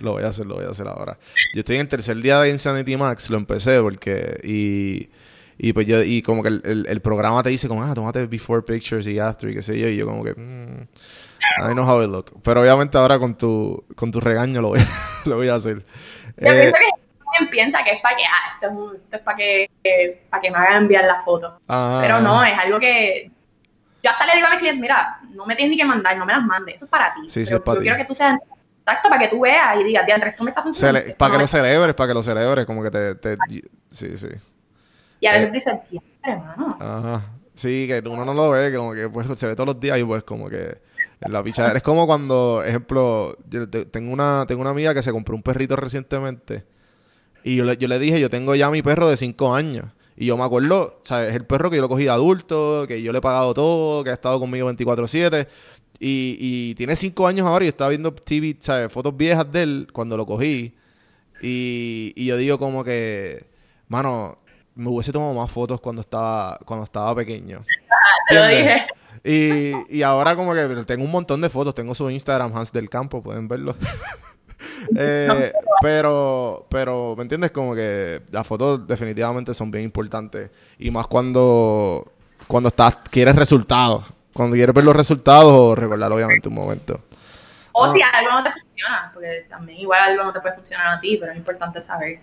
[0.00, 1.18] Lo voy a hacer, lo voy a hacer ahora.
[1.54, 4.40] Yo estoy en el tercer día de Insanity Max, lo empecé porque...
[4.42, 5.10] Y,
[5.58, 6.02] y pues yo...
[6.02, 7.82] Y como que el, el- el programa te dice como...
[7.82, 9.88] Ah, tómate before pictures y after y qué sé yo.
[9.88, 10.34] Y yo como que...
[10.34, 10.88] mm,
[11.68, 12.40] I know how it look.
[12.42, 14.88] Pero obviamente ahora con tu, con tu regaño lo voy, a-
[15.28, 15.78] lo voy a hacer.
[16.38, 16.76] Yo Eh, pienso
[17.38, 20.40] que piensa que es para que, ah, esto es, esto es para que, que- para
[20.40, 21.52] que me hagan enviar las fotos.
[21.68, 23.30] ah, Pero no, es algo que
[24.02, 26.26] yo hasta le digo a mis clientes, mira, no me tienes ni que mandar, no
[26.26, 27.20] me las mandes, eso es para ti.
[27.28, 27.84] Sí, sí, Pero es para yo ti.
[27.84, 28.38] quiero que tú seas
[28.86, 31.00] exacto para que tú veas y digas, diantre, esto me está funcionando.
[31.00, 31.50] cele- para que lo es".
[31.50, 32.66] celebres, para que lo celebres.
[32.66, 33.14] Como que te...
[33.16, 33.36] te-
[33.90, 34.28] sí, sí.
[35.20, 35.74] Y a veces eh, dices,
[36.22, 36.76] hermano.
[36.80, 37.24] Ajá.
[37.54, 39.98] Sí, que uno no lo ve, que como que pues, se ve todos los días
[39.98, 40.76] y pues como que
[41.20, 41.76] en la pichadera.
[41.76, 45.42] Es como cuando, ejemplo, yo te- tengo una, tengo una amiga que se compró un
[45.42, 46.64] perrito recientemente
[47.44, 49.86] y yo le, yo le dije, yo tengo ya mi perro de 5 años.
[50.16, 51.30] Y yo me acuerdo, ¿sabes?
[51.30, 54.04] Es el perro que yo lo cogí de adulto, que yo le he pagado todo,
[54.04, 55.46] que ha estado conmigo 24-7.
[55.98, 58.92] Y, y tiene 5 años ahora y estaba viendo TV, ¿sabes?
[58.92, 60.74] Fotos viejas de él cuando lo cogí.
[61.40, 63.46] Y, y yo digo como que,
[63.88, 64.38] mano,
[64.74, 67.62] me hubiese tomado más fotos cuando estaba, cuando estaba pequeño.
[68.28, 68.86] Te lo dije.
[69.24, 71.74] Y, y ahora como que tengo un montón de fotos.
[71.74, 73.76] Tengo su Instagram, Hans del Campo, pueden verlo.
[74.96, 77.50] Eh, pero, pero, ¿me entiendes?
[77.50, 80.50] Como que las fotos definitivamente son bien importantes.
[80.78, 82.12] Y más cuando,
[82.46, 84.04] cuando estás, quieres resultados.
[84.34, 87.00] Cuando quieres ver los resultados o recordar obviamente un momento.
[87.72, 87.92] O Ah.
[87.94, 91.16] si algo no te funciona, porque también igual algo no te puede funcionar a ti,
[91.18, 92.18] pero es importante saber.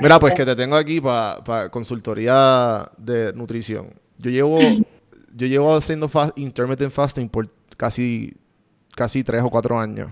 [0.00, 3.94] Mira, pues que te tengo aquí para consultoría de nutrición.
[4.18, 4.58] Yo llevo,
[5.34, 8.34] yo llevo haciendo intermittent fasting por casi,
[8.94, 10.10] casi tres o cuatro años.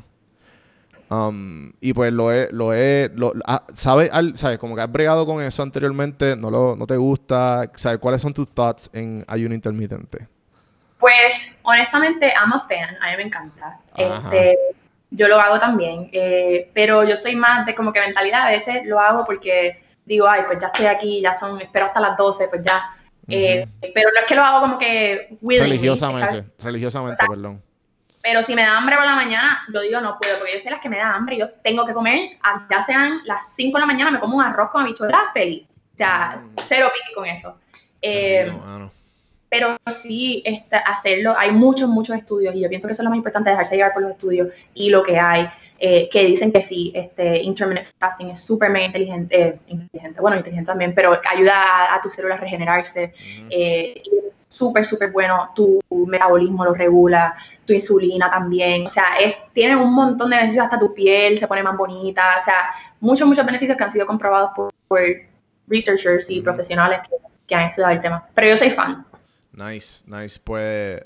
[1.10, 4.08] Um, y pues lo he, lo he, lo, ah, ¿sabes?
[4.12, 4.58] Al- ¿Sabes?
[4.58, 7.98] Como que has bregado con eso anteriormente, no, lo, no te gusta, ¿sabes?
[7.98, 10.26] ¿Cuáles son tus thoughts en ayuno intermitente?
[11.02, 12.96] Pues, honestamente, I'm a fan.
[13.02, 13.76] A mí me encanta.
[13.96, 14.56] Este,
[15.10, 16.08] yo lo hago también.
[16.12, 18.46] eh, pero yo soy más de como que mentalidad.
[18.46, 21.98] A veces lo hago porque digo, ay, pues ya estoy aquí, ya son, espero hasta
[21.98, 22.88] las 12, pues ya.
[23.28, 26.44] Eh, Pero no es que lo hago como que Religiosamente, ¿sabes?
[26.62, 27.60] religiosamente, perdón.
[28.22, 30.70] Pero si me da hambre por la mañana, yo digo no puedo, porque yo sé
[30.70, 32.38] las que me da hambre, yo tengo que comer,
[32.70, 35.66] ya sean las 5 de la mañana, me como un arroz con habichuelas feliz.
[35.94, 37.58] O sea, cero pique con eso.
[38.00, 38.52] Eh.
[39.52, 43.10] Pero sí este, hacerlo, hay muchos, muchos estudios y yo pienso que eso es lo
[43.10, 45.46] más importante, dejarse llevar por los estudios y lo que hay,
[45.78, 50.38] eh, que dicen que sí, este intermittent fasting es súper mega inteligente, eh, inteligente, bueno,
[50.38, 53.12] inteligente también, pero ayuda a, a tus células a regenerarse,
[53.50, 57.36] eh, y es súper, súper bueno, tu metabolismo lo regula,
[57.66, 61.46] tu insulina también, o sea, es, tiene un montón de beneficios, hasta tu piel se
[61.46, 65.02] pone más bonita, o sea, muchos, muchos beneficios que han sido comprobados por, por
[65.66, 69.04] researchers y profesionales que, que han estudiado el tema, pero yo soy fan.
[69.52, 70.40] Nice, nice.
[70.42, 71.02] Pues,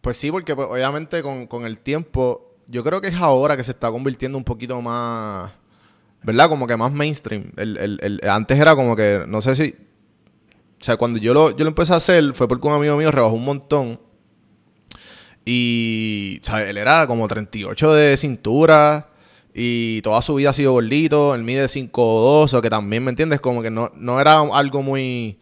[0.00, 3.64] pues sí, porque pues, obviamente con, con el tiempo, yo creo que es ahora que
[3.64, 5.52] se está convirtiendo un poquito más,
[6.22, 6.48] ¿verdad?
[6.48, 7.52] Como que más mainstream.
[7.56, 9.74] El, el, el- antes era como que, no sé si,
[10.80, 13.10] o sea, cuando yo lo, yo lo empecé a hacer fue porque un amigo mío
[13.10, 14.00] rebajó un montón.
[15.44, 16.68] Y, ¿sabes?
[16.68, 19.10] Él era como 38 de cintura.
[19.54, 21.34] Y toda su vida ha sido gordito.
[21.34, 23.40] Él mide 5'2", o que también, ¿me entiendes?
[23.40, 25.38] Como que no, no era algo muy...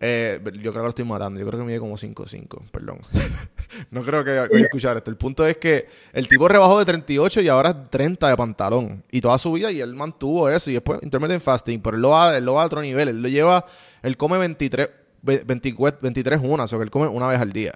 [0.00, 1.40] eh, yo creo que lo estoy matando.
[1.40, 3.00] Yo creo que mide como 5'5", perdón.
[3.90, 5.10] no creo que vaya a escuchar esto.
[5.10, 9.02] El punto es que el tipo rebajó de 38 y ahora es 30 de pantalón.
[9.10, 10.70] Y toda su vida y él mantuvo eso.
[10.70, 11.80] Y después intermittent fasting.
[11.80, 13.08] Pero él lo va, él lo va a otro nivel.
[13.08, 13.64] Él lo lleva...
[14.02, 14.88] Él come 23...
[15.22, 16.64] ve- 24 23 unas.
[16.64, 17.74] O sea, que él come una vez al día.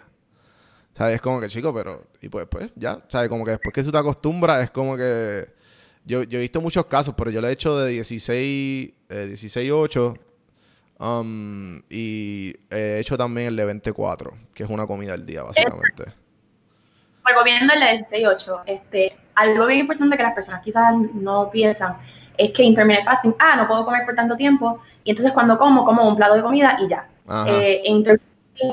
[0.96, 1.16] ¿Sabes?
[1.16, 2.04] Es como que, chico, pero...
[2.20, 3.02] Y pues, pues, ya.
[3.08, 3.28] ¿Sabes?
[3.28, 5.48] Como que después que tú te acostumbras, es como que...
[6.04, 8.92] Yo, yo he visto muchos casos, pero yo lo he hecho de 16...
[9.08, 10.18] Eh, 16-8.
[11.02, 16.04] Um, y he hecho también el de 24, que es una comida al día, básicamente.
[17.24, 18.62] Recomiendo el de 16-8.
[18.66, 21.96] Este, algo bien importante que las personas quizás no piensan
[22.38, 25.84] es que intermittent fasting, ah, no puedo comer por tanto tiempo, y entonces cuando como,
[25.84, 27.08] como un plato de comida y ya.
[27.48, 27.82] Eh,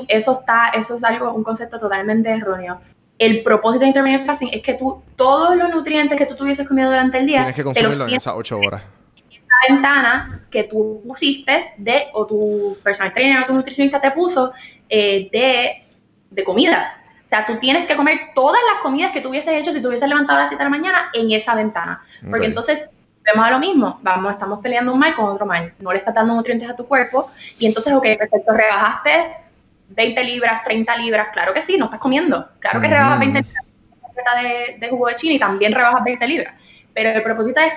[0.08, 2.80] eso está, eso es algo, un concepto totalmente erróneo.
[3.18, 6.90] El propósito de intermittent fasting es que tú, todos los nutrientes que tú tuvieses comido
[6.90, 8.82] durante el día, Tienes que consumirlo en esas 8 horas.
[9.68, 14.52] Ventana que tú pusiste de, o tu personal trainer o tu nutricionista te puso
[14.88, 15.84] eh, de,
[16.30, 16.96] de comida.
[17.24, 19.86] O sea, tú tienes que comer todas las comidas que tú hubieses hecho si te
[19.86, 22.02] hubieses levantado a las 7 de la mañana en esa ventana.
[22.28, 22.90] Porque entonces
[23.22, 24.00] vemos a lo mismo.
[24.02, 25.72] Vamos, estamos peleando un mal con otro mal.
[25.78, 27.30] No le estás dando nutrientes a tu cuerpo.
[27.56, 29.36] Y entonces, ok, perfecto, rebajaste
[29.90, 31.28] 20 libras, 30 libras.
[31.32, 32.48] Claro que sí, no estás comiendo.
[32.58, 36.54] Claro que rebajas 20 libras de, de jugo de china y también rebajas 20 libras.
[36.92, 37.72] Pero el propósito es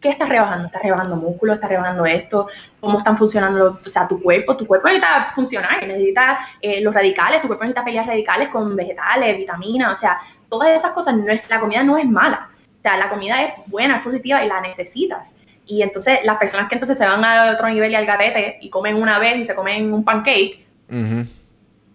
[0.00, 0.66] ¿qué estás rebajando?
[0.66, 1.54] ¿Estás rebajando músculo?
[1.54, 2.48] ¿Estás rebajando esto?
[2.80, 4.56] ¿Cómo están funcionando o sea, tu cuerpo?
[4.56, 9.36] Tu cuerpo necesita funcionar, necesita eh, los radicales, tu cuerpo necesita pelear radicales con vegetales,
[9.36, 12.50] vitaminas, o sea, todas esas cosas, no es, la comida no es mala.
[12.78, 15.32] O sea, la comida es buena, es positiva y la necesitas.
[15.66, 18.70] Y entonces las personas que entonces se van a otro nivel y al garete y
[18.70, 20.64] comen una vez y se comen un pancake,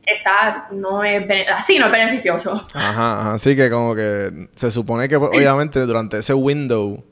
[0.06, 2.68] está, no es, así no es beneficioso.
[2.74, 3.34] Ajá, ajá.
[3.34, 7.04] Así que como que se supone que pues, obviamente durante ese window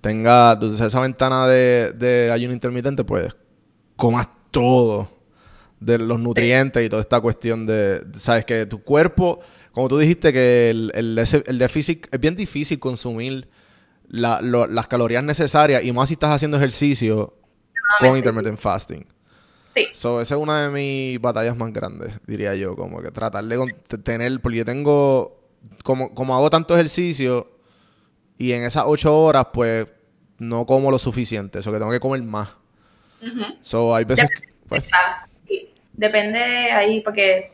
[0.00, 3.36] tenga tú- esa ventana de, de ayuno intermitente, pues
[3.96, 5.08] comas todo
[5.80, 9.40] de los nutrientes y toda esta cuestión de, sabes que tu cuerpo,
[9.72, 13.48] como tú dijiste que el, el, déficit es bien difícil consumir
[14.08, 17.34] la- lo- las calorías necesarias y más si estás haciendo ejercicio
[18.00, 19.06] con intermittent fasting.
[19.76, 19.86] Sí.
[19.92, 23.58] So, esa es una de mis batallas más grandes, diría yo, como que tratar de
[24.02, 25.40] tener, porque yo tengo,
[25.84, 27.48] como, como hago tanto ejercicio
[28.38, 29.86] y en esas ocho horas, pues,
[30.38, 32.48] no como lo suficiente, eso que tengo que comer más.
[33.60, 34.84] So, hay veces que, pues,
[35.46, 35.74] sí.
[35.92, 37.52] Depende ahí, porque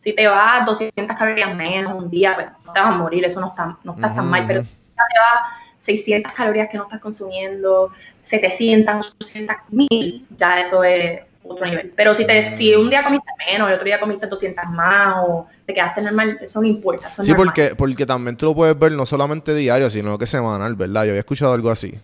[0.00, 3.24] si te vas a 200 calorías menos un día, pues no te vas a morir,
[3.24, 6.84] eso no está, no está tan mal, pero si te vas 600 calorías que no
[6.84, 7.92] estás consumiendo,
[8.22, 11.92] 700, 800, 1000, ya eso es otro nivel.
[11.94, 15.46] Pero si, te, si un día comiste menos, el otro día comiste 200 más o
[15.66, 17.08] te quedaste normal, eso no importa.
[17.08, 17.46] Eso sí, normal.
[17.46, 21.04] porque, porque también tú lo puedes ver no solamente diario, sino que semanal, ¿verdad?
[21.04, 21.98] Yo había escuchado algo así.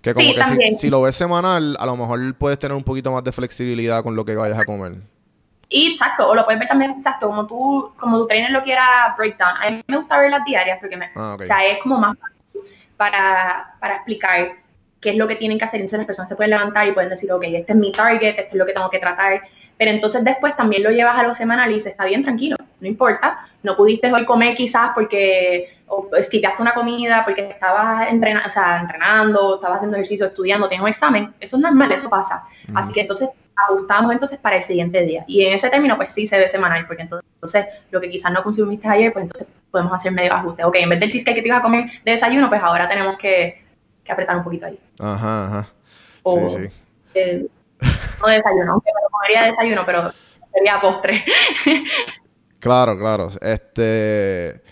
[0.00, 2.82] Que como Sí, que si, si lo ves semanal, a lo mejor puedes tener un
[2.82, 4.94] poquito más de flexibilidad con lo que vayas a comer.
[5.68, 9.14] Y exacto, o lo puedes ver también, exacto, como tú, como tu trainer lo quiera
[9.16, 9.54] breakdown.
[9.62, 12.18] A mí me gusta ver las diarias porque me, Ah, o sea, es como más
[12.18, 12.60] fácil
[12.96, 14.56] para, para explicar
[15.02, 15.80] qué es lo que tienen que hacer.
[15.80, 18.52] Entonces las personas se pueden levantar y pueden decir, ok, este es mi target, esto
[18.52, 19.42] es lo que tengo que tratar.
[19.76, 22.86] Pero entonces después también lo llevas a algo semanal y dices, está bien, tranquilo, no
[22.86, 23.46] importa.
[23.62, 28.80] No pudiste hoy comer quizás porque o esquivaste una comida, porque estabas entrena o sea,
[28.80, 31.34] entrenando, estabas haciendo ejercicio, estudiando, tienes un examen.
[31.40, 32.44] Eso es normal, eso pasa.
[32.74, 35.24] Así que entonces ajustamos entonces para el siguiente día.
[35.26, 38.32] Y en ese término, pues sí se ve semanal, porque entonces, entonces lo que quizás
[38.32, 40.64] no consumiste ayer, pues entonces podemos hacer medio ajuste.
[40.64, 43.18] Ok, en vez del cheesecake que te ibas a comer de desayuno, pues ahora tenemos
[43.18, 43.61] que,
[44.04, 44.78] que apretar un poquito ahí.
[44.98, 45.68] Ajá, ajá.
[46.22, 46.72] O- Sí, sí.
[47.14, 47.46] Eh,
[48.20, 50.12] no de desayuno, aunque me lo comería de desayuno, pero
[50.52, 51.24] sería postre.
[52.58, 53.26] Claro, claro.
[53.40, 54.62] Este.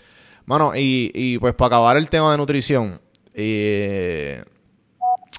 [0.45, 3.01] Mano, y, y pues para acabar el tema de nutrición.
[3.33, 4.43] eh,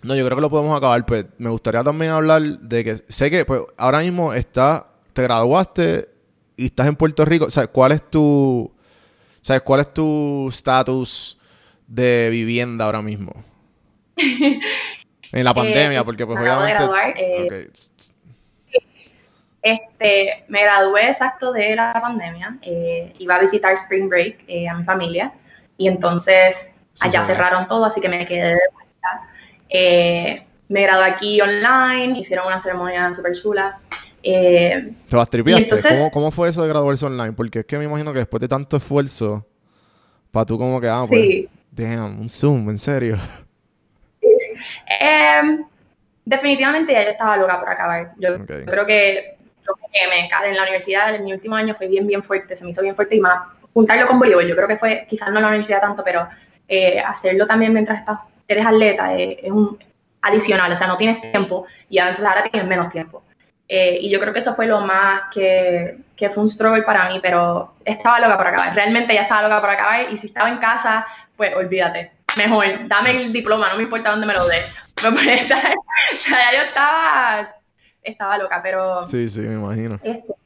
[0.02, 1.04] no, yo creo que lo podemos acabar.
[1.06, 6.08] Pues me gustaría también hablar de que sé que pues ahora mismo está, te graduaste
[6.56, 7.46] y estás en Puerto Rico.
[7.46, 8.70] O sea, ¿cuál es tu,
[9.40, 11.38] sabes cuál es tu estatus
[11.86, 13.32] de vivienda ahora mismo?
[15.34, 16.72] En la pandemia, pues, porque pues obviamente.
[16.74, 18.76] graduar, eh, Ok.
[19.62, 24.74] Este, me gradué exacto de la pandemia, eh, iba a visitar Spring Break eh, a
[24.74, 25.32] mi familia
[25.78, 27.26] y entonces Sí, allá sí.
[27.32, 29.28] cerraron todo, así que me quedé de vuelta.
[29.70, 33.78] Eh, me gradué aquí online, hicieron una ceremonia súper chula.
[34.22, 37.32] Eh, ¿Te las entonces- ¿Cómo, cómo fue eso de graduarse online?
[37.32, 39.46] Porque es que me imagino que después de tanto esfuerzo,
[40.30, 43.16] para tú como que, ah, pues, sí, damn, un Zoom, en serio.
[44.86, 45.64] Em,
[46.24, 48.12] definitivamente ya yo estaba loca por acabar.
[48.18, 51.86] Yo creo que lo que me ca- en la universidad en mi último año fue
[51.88, 53.42] bien, bien fuerte, se me hizo bien fuerte y más
[53.74, 54.46] juntarlo con voleibol.
[54.46, 56.28] Yo creo que fue, quizás no en la universidad tanto, pero
[56.68, 58.18] eh, hacerlo también mientras estás,
[58.48, 59.78] eres atleta eh, es un
[60.22, 63.22] adicional, o sea, no tienes tiempo y ahora- entonces ahora tienes menos tiempo.
[63.68, 67.08] Eh, y yo creo que eso fue lo más que, que fue un struggle para
[67.08, 68.74] mí, pero estaba loca por acabar.
[68.74, 72.10] Realmente ya estaba loca por acabar y si estaba en casa, pues olvídate.
[72.36, 74.58] Mejor, dame el diploma, no me importa dónde me lo dé.
[75.02, 75.74] Me estar-
[76.18, 77.54] o sea, yo estaba,
[78.02, 79.98] estaba loca, pero Sí, sí, me imagino.
[80.02, 80.36] esto,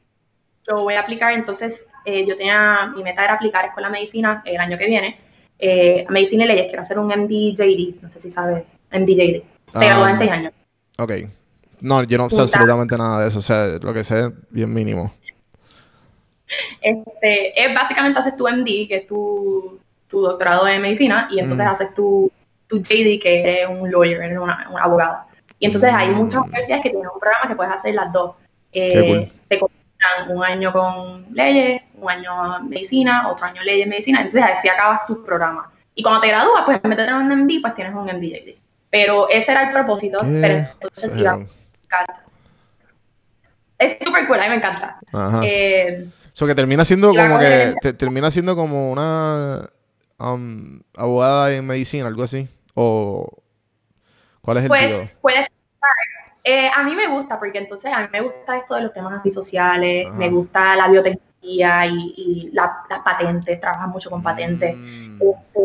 [0.66, 4.42] yo voy a aplicar, entonces eh, yo tenía, mi meta era aplicar escuela de medicina
[4.44, 5.18] el año que viene,
[5.58, 9.44] eh, medicina y leyes, quiero hacer un MDJD, no sé si sabes, MDJD, te
[9.74, 10.52] Ah, gradúas en seis años.
[10.98, 11.12] Ok.
[11.80, 13.38] No, yo no sé absolutamente nada de eso.
[13.38, 15.12] O sea, lo que sé es bien mínimo.
[16.80, 21.66] Este, es básicamente haces tu MD, que es tu, tu doctorado en medicina, y entonces
[21.66, 21.68] Mm.
[21.70, 22.30] haces tu,
[22.68, 25.26] tu JD, que es un lawyer, eres una, una abogada.
[25.58, 26.14] Y entonces hay Mm.
[26.14, 28.36] muchas universidades que tienen un programa que puedes hacer las dos.
[28.72, 29.30] Eh.
[29.48, 34.68] Te combinan un año con leyes, un año medicina, otro año leyes medicina, entonces así
[34.68, 35.66] acabas tus programas.
[35.94, 38.56] Y cuando te gradúas, pues en vez de tener un MD, pues tienes un MDJD.
[38.90, 40.38] Pero ese era el propósito, ¿Qué?
[40.42, 41.38] pero entonces Cero.
[41.38, 41.46] iba.
[43.78, 44.98] Es súper cool, a mí me encanta.
[45.12, 45.40] Ajá.
[45.44, 47.44] Eh, Eso que termina siendo como que...
[47.44, 49.68] coger- te- termina siendo como una...
[50.18, 52.48] um, abogada en medicina, algo así.
[52.74, 53.42] O...
[54.40, 55.46] ¿Cuál es el Pues puedes
[56.44, 59.14] eh, a mí me gusta porque entonces a mí me gusta esto de los temas
[59.18, 60.16] así sociales, Ajá.
[60.16, 64.76] me gusta la biotecnología y, y la- las patentes, trabajas mucho con patentes.
[64.76, 65.60] Mm, Este,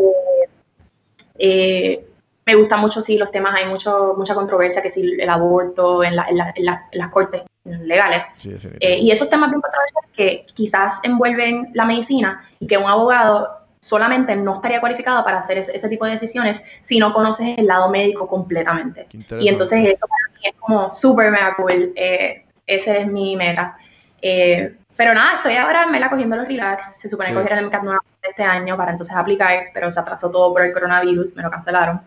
[1.38, 2.06] eh,
[2.44, 6.16] me gusta mucho, sí, los temas, hay mucho, mucha controversia, que si el aborto en,
[6.16, 8.24] la- en la- en la- en las cortes legales.
[8.36, 12.86] sí, Eh, y esos temas bien controversiales que quizás envuelven la medicina y que un
[12.90, 17.58] abogado solamente no estaría cualificado para hacer ese, ese tipo de decisiones si no conoces
[17.58, 19.08] el lado médico completamente.
[19.40, 21.92] Y entonces eso para mí es como súper mega cool.
[21.96, 23.76] eh, ese es mi meta.
[24.22, 27.00] Eh, pero nada, estoy ahora me la cogiendo los relax.
[27.00, 27.34] Se supone Sí.
[27.34, 30.62] que cogiera el MCAT nuevamente este año para entonces aplicar, pero se atrasó todo por
[30.62, 32.00] el coronavirus, me lo cancelaron.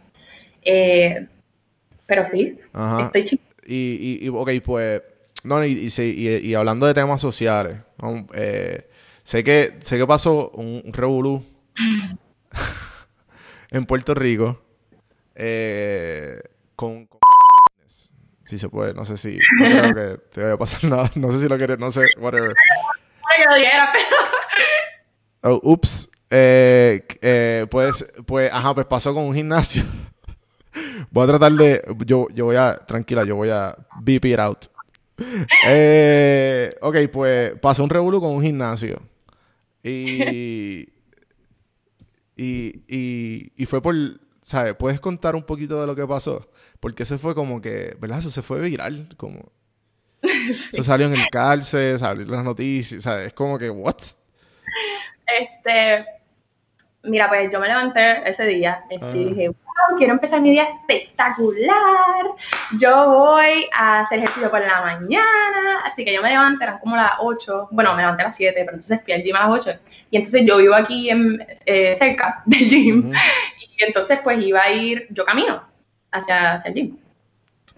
[0.64, 1.28] Eh,
[2.06, 3.06] pero sí, Ajá.
[3.08, 3.44] estoy chica.
[3.68, 5.02] Y, y, y, ok, pues,
[5.44, 8.88] no, y, y, y- hablando de temas sociales, um, eh,
[9.24, 11.44] sé que sé que pasó un, un revolú
[13.72, 14.62] en Puerto Rico
[15.36, 16.42] eh,
[16.76, 17.20] con, con-
[18.44, 21.32] si se puede, no sé si, no creo que te vaya a pasar nada, no
[21.32, 22.54] sé si lo quieres, no sé, whatever.
[25.44, 26.10] Oh, ups.
[26.30, 29.84] Eh, eh, pues, pues, ajá, pues pasó con un gimnasio.
[31.12, 31.82] Voy a tratar de.
[32.06, 32.76] Yo, yo voy a.
[32.78, 34.66] Tranquila, yo voy a beep it out.
[35.68, 39.02] Eh, ok, pues pasó un revuelo con un gimnasio.
[39.84, 40.88] Y.
[42.36, 43.96] Y, y, y fue por.
[44.42, 44.76] ¿Sabes?
[44.76, 46.50] ¿Puedes contar un poquito de lo que pasó?
[46.80, 47.96] Porque eso fue como que.
[48.00, 48.20] ¿Verdad?
[48.20, 49.10] Eso se fue viral.
[49.18, 49.52] Como.
[50.72, 53.04] Eso salió en el cárcel, salió en las noticias.
[53.04, 53.28] ¿Sabes?
[53.28, 53.96] Es como que, ¿what?
[55.40, 56.06] Este,
[57.04, 59.28] mira, pues yo me levanté ese día este, y Ah.
[59.30, 62.26] dije, wow, quiero empezar mi día espectacular.
[62.80, 65.82] Yo voy a hacer ejercicio por la mañana.
[65.84, 67.70] Así que yo me levanté, eran como las 8.
[67.72, 69.80] Bueno, me levanté a las 7, pero entonces fui al gym a las 8.
[70.12, 73.12] Y entonces yo vivo aquí en, eh, cerca del gym.
[73.78, 75.62] Y entonces pues iba a ir, yo camino
[76.12, 76.98] hacia, hacia el gym.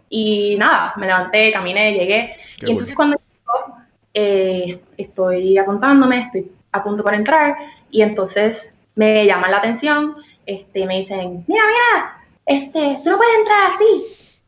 [0.10, 2.36] Y nada, me levanté, caminé, llegué.
[2.60, 3.78] Qué y entonces cuando llego,
[4.14, 7.56] eh, estoy apuntándome, estoy a punto para entrar,
[7.92, 10.16] y entonces me llaman la atención,
[10.48, 14.06] este, me dicen, mira, mira, este, tú no puedes entrar así.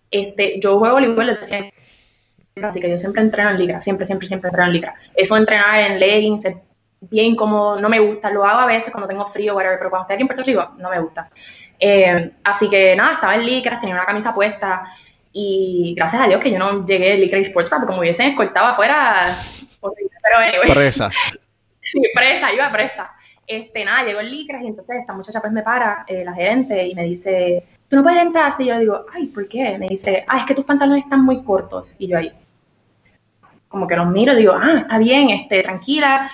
[0.10, 1.74] Este, yo juego voleibol desde siempre,
[2.64, 4.96] así que yo siempre entreno en liga, siempre, siempre, siempre entreno en liga.
[5.14, 6.56] Eso entrenar en leggings es
[7.02, 10.04] bien como, no me gusta, lo hago a veces cuando tengo frío, whatever, pero cuando
[10.06, 11.30] estoy aquí en Puerto Rico, no me gusta.
[11.80, 14.84] Eh, así que nada, estaba en licras, tenía una camisa puesta,
[15.32, 18.68] y gracias a Dios que yo no llegué al Licra Sports porque como hubiesen escoltado
[18.68, 19.36] afuera,
[20.24, 20.72] pero anyway.
[20.72, 21.12] Presa.
[21.92, 23.12] Sí, presa, iba presa.
[23.50, 26.88] Este, nada, llegó el Licras y entonces esta muchacha pues me para, eh, la gerente,
[26.88, 28.64] y me dice, tú no puedes entrar así.
[28.64, 29.76] Yo le digo, ay, ¿por qué?
[29.80, 31.88] Me dice, ah, es que tus pantalones están muy cortos.
[31.98, 32.32] Y yo ahí,
[33.68, 36.30] como que los miro y digo, ah, está bien, este, tranquila,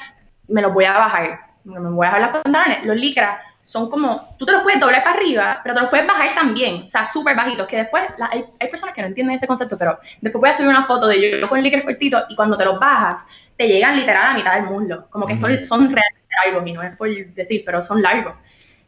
[0.50, 1.40] me los voy a bajar.
[1.64, 2.86] Me voy a bajar los pantalones.
[2.86, 6.06] Los Licras son como, tú te los puedes doblar para arriba, pero te los puedes
[6.06, 9.38] bajar también, o sea, súper bajitos, que después, la- hay, hay personas que no entienden
[9.38, 11.82] ese concepto, pero después voy a subir una foto de yo, yo con el licra
[11.84, 13.26] cortito y cuando te los bajas,
[13.58, 16.74] te llegan literal a la mitad del muslo, como que son, son realmente largos, y
[16.74, 18.34] no es por decir, pero son largos.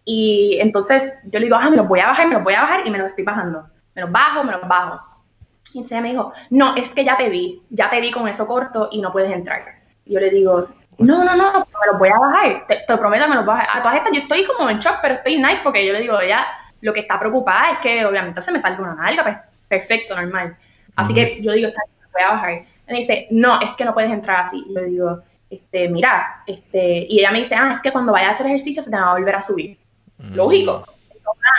[0.04, 2.62] Y entonces yo le digo, ah, me los voy a bajar, me los voy a
[2.62, 3.68] bajar y me los estoy bajando.
[3.94, 5.02] Me los bajo, me los bajo.
[5.74, 8.28] Y entonces ella me dijo, no, es que ya te vi, ya te vi con
[8.28, 9.64] eso corto y no puedes entrar.
[10.06, 13.26] Y yo le digo, no, no, no, me los voy a bajar, te, te prometo
[13.26, 13.80] que me los voy a bajar.
[13.80, 16.18] A todas estas yo estoy como en shock, pero estoy nice porque yo le digo,
[16.20, 16.46] ella
[16.80, 19.38] lo que está preocupada es que obviamente se me salga una nalga, pues
[19.68, 20.56] perfecto, normal.
[20.96, 22.66] Así que yo digo, está bien, me los voy a bajar.
[22.88, 24.64] Y me dice, no, es que no puedes entrar así.
[24.68, 25.20] Y yo le digo,
[25.50, 28.84] este, mira, este, y ella me dice, ah, es que cuando vayas a hacer ejercicio
[28.84, 29.78] se te va a volver a subir.
[30.34, 30.84] Lógico.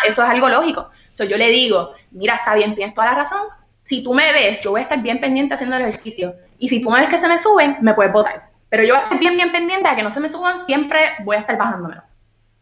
[0.07, 0.91] Eso es algo lógico.
[1.15, 3.43] So, yo le digo, mira, está bien, tienes toda la razón.
[3.83, 6.35] Si tú me ves, yo voy a estar bien pendiente haciendo el ejercicio.
[6.59, 8.49] Y si tú me ves que se me suben, me puedes botar.
[8.69, 10.99] Pero yo voy a estar bien, bien pendiente a que no se me suban, siempre
[11.25, 12.03] voy a estar bajándomelo.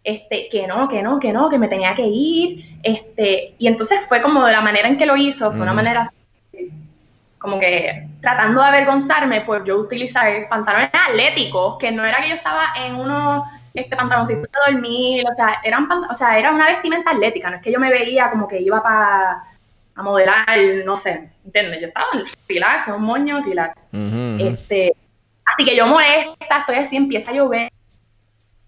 [0.04, 2.78] Este, que no, que no, que no, que me tenía que ir.
[2.82, 5.76] Este, y entonces fue como de la manera en que lo hizo, fue una Ujú.
[5.76, 6.12] manera
[7.38, 12.34] como que tratando de avergonzarme por yo utilizar pantalones atléticos, que no era que yo
[12.34, 17.10] estaba en unos este pantaloncitos de dormir, o sea, eran o sea, era una vestimenta
[17.10, 19.44] atlética, no es que yo me veía como que iba para
[19.96, 21.80] a modelar, no sé, ¿entiendes?
[21.80, 23.88] Yo estaba en relax, en un moño, relax.
[24.38, 24.94] Este,
[25.44, 27.72] así que yo molesta, estoy así, empieza a llover.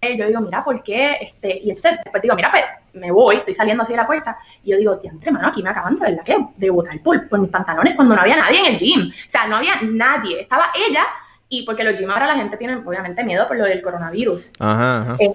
[0.01, 1.17] Yo digo, mira, ¿por qué?
[1.21, 2.63] Este, y entonces después digo, mira, pues
[2.93, 4.37] me voy, estoy saliendo así de la puerta.
[4.63, 7.39] Y yo digo, diantre, mano, aquí me acaban de verdad que de botar por, por
[7.39, 9.09] mis pantalones cuando no había nadie en el gym.
[9.09, 10.41] O sea, no había nadie.
[10.41, 11.03] Estaba ella,
[11.49, 14.53] y porque los gym ahora la gente tiene obviamente miedo por lo del coronavirus.
[14.59, 15.15] Ajá, ajá.
[15.19, 15.33] Eh,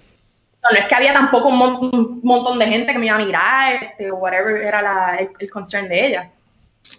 [0.63, 3.25] No, es que había tampoco un, mon- un montón de gente que me iba a
[3.25, 6.31] mirar, este, whatever era la- el, el concern de ella.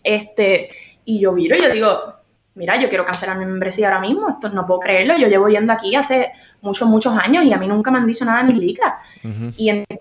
[0.03, 0.70] Este,
[1.06, 2.14] y yo miro y yo digo,
[2.56, 5.74] mira, yo quiero cancelar mi membresía ahora mismo, esto no puedo creerlo, yo llevo yendo
[5.74, 6.32] aquí hace
[6.62, 8.99] muchos, muchos años y a mí nunca me han dicho nada de mi liga.
[9.24, 9.51] Ujú.
[9.58, 9.97] Y entonces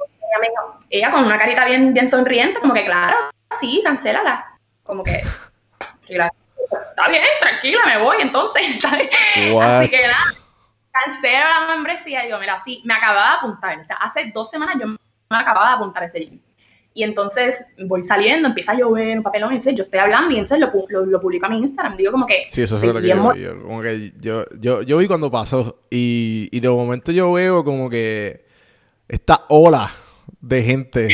[0.99, 3.17] ella, con una carita bien, bien sonriente, como que claro,
[3.61, 4.59] sí, cancélala.
[4.83, 5.23] Como que,
[6.09, 8.63] y está bien, tranquila, me voy entonces.
[8.77, 9.55] está bien.
[9.55, 9.81] What?
[9.81, 10.45] Así que nada,
[10.93, 12.23] cancelo la membresía.
[12.23, 13.79] Digo, mira, sí, me acababa de apuntar.
[13.81, 14.97] O sea, hace dos semanas yo me
[15.31, 16.41] acababa de apuntar ese gym.
[16.97, 20.35] Y entonces voy saliendo, empieza a llover un papelón, y entonces yo estoy hablando y
[20.39, 21.97] entonces lo, lo, lo publico a mi Instagram.
[21.97, 22.47] Digo como que...
[22.51, 25.81] Sí, eso fue lo que yo yo- Como que yo, yo, yo vi cuando pasó.
[25.91, 28.45] Y, y de momento yo veo como que
[29.09, 29.91] esta ola
[30.41, 31.09] de gente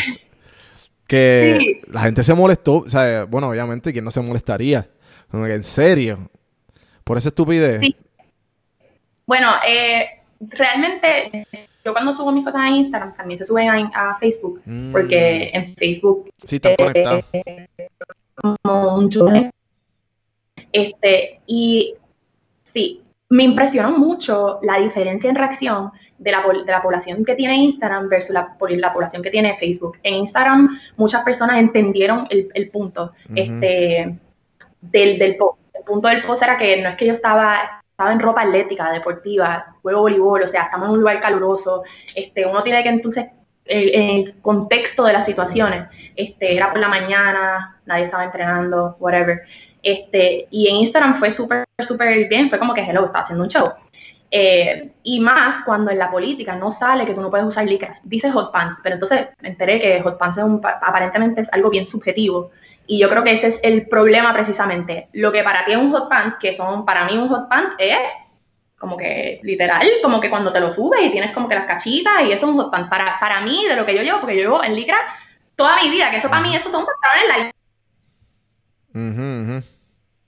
[1.07, 1.81] que Sí.
[1.93, 2.79] la gente se molestó.
[2.79, 4.89] O sea, bueno, obviamente, ¿quién no se molestaría?
[5.33, 6.31] En serio.
[7.05, 7.81] Por esa estupidez.
[7.81, 7.97] Sí.
[9.27, 10.07] Bueno, eh,
[10.41, 11.47] realmente
[11.85, 14.93] yo cuando subo mis cosas a Instagram también se suben a, a Facebook, Mm.
[14.93, 16.75] porque en Facebook Sí, están
[17.33, 17.69] eh,
[18.63, 19.51] como un.
[20.73, 21.95] Este, y
[22.63, 25.91] sí, me impresionó mucho la diferencia en reacción
[26.21, 29.97] de la, de la población que tiene Instagram versus la, la población que tiene Facebook.
[30.03, 34.19] En Instagram muchas personas entendieron el, el punto este,
[34.83, 35.59] del, del post.
[35.75, 38.93] El punto del post era que no es que yo estaba, estaba en ropa atlética,
[38.93, 43.27] deportiva, juego voleibol, o sea, estamos en un lugar caluroso, este, uno tiene que entonces,
[43.65, 49.41] el, el contexto de las situaciones, este, era por la mañana, nadie estaba entrenando, whatever.
[49.83, 53.51] Este, y en Instagram fue súper, súper bien, fue como que hello, está haciendo un
[53.51, 53.65] show.
[54.33, 58.01] Eh, y más cuando en la política no sale que tú no puedes usar licras,
[58.05, 61.53] dice hot pants, pero entonces me enteré que hot pants es un, pa- aparentemente es
[61.53, 62.51] algo bien subjetivo.
[62.87, 65.09] Y yo creo que ese es el problema precisamente.
[65.13, 67.75] Lo que para ti es un hot pants, que son para mí un hot pants
[67.79, 67.97] es
[68.79, 72.23] como que literal, como que cuando te lo subes y tienes como que las cachitas
[72.25, 72.89] y eso es un hot pants.
[72.89, 74.97] Para, para mí, de lo que yo llevo, porque yo llevo en licra
[75.57, 77.53] toda mi vida, que eso para mí, eso son pantalones largos.
[78.95, 79.65] Ujú, ujú.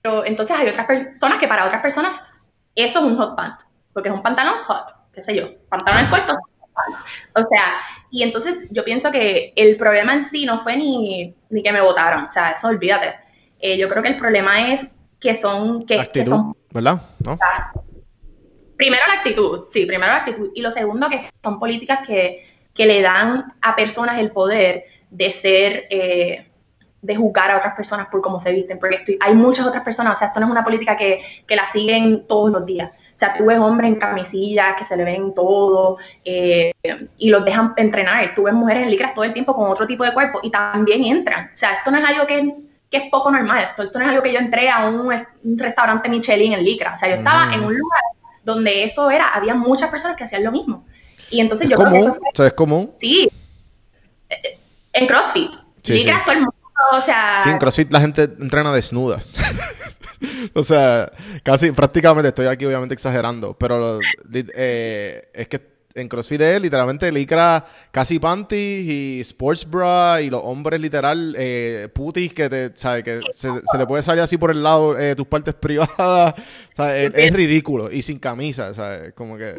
[0.01, 2.21] Pero entonces hay otras personas que para otras personas
[2.75, 3.55] eso es un hot pant,
[3.93, 6.37] porque es un pantalón hot, qué sé yo, pantalones cortos.
[7.35, 7.75] O sea,
[8.09, 11.81] y entonces yo pienso que el problema en sí no fue ni, ni que me
[11.81, 13.13] votaron, o sea, eso olvídate.
[13.59, 17.01] Eh, yo creo que el problema es que son, que, actitud, son ¿verdad?
[17.23, 17.37] ¿No?
[18.75, 20.49] primero la actitud, sí, primero la actitud.
[20.53, 25.31] Y lo segundo, que son políticas que, que le dan a personas el poder de
[25.31, 26.49] ser, eh,
[27.01, 28.79] de juzgar a otras personas por cómo se visten.
[28.79, 31.55] Porque estoy- hay muchas otras personas, o sea, esto no es una política que, que
[31.55, 32.91] la siguen todos los días.
[33.23, 36.73] O sea, tú ves hombres en camisillas que se le ven todo eh,
[37.17, 38.35] y los dejan entrenar.
[38.35, 41.05] Tú ves mujeres en licras todo el tiempo con otro tipo de cuerpo y también
[41.05, 41.45] entran.
[41.53, 42.53] O sea, esto no es algo que,
[42.91, 43.63] que es poco normal.
[43.69, 46.95] Esto, esto no es algo que yo entré a un, un restaurante Michelin en licra.
[46.95, 48.01] O sea, yo estaba en un lugar
[48.43, 50.83] donde eso era, había muchas personas que hacían lo mismo.
[51.31, 52.91] Y entonces Es yo creo que común, fue- o sea, es común.
[52.97, 53.29] sí,
[54.29, 54.59] eh,
[54.91, 55.49] en CrossFit,
[55.81, 56.09] Sí, sí.
[56.25, 56.52] todo el mundo,
[56.91, 59.21] o sea, Sí, en CrossFit la gente entrena desnuda.
[60.53, 61.11] o sea,
[61.43, 63.99] casi, prácticamente, estoy aquí obviamente exagerando, pero
[64.33, 70.41] eh, es que en CrossFit es literalmente licra casi panties y sports bra y los
[70.43, 73.03] hombres literal eh, putis que te, ¿sabes?
[73.03, 76.33] Que se, se te puede salir así por el lado eh, tus partes privadas.
[76.77, 79.13] es ridículo y sin camisa, ¿sabes?
[79.13, 79.55] Como que...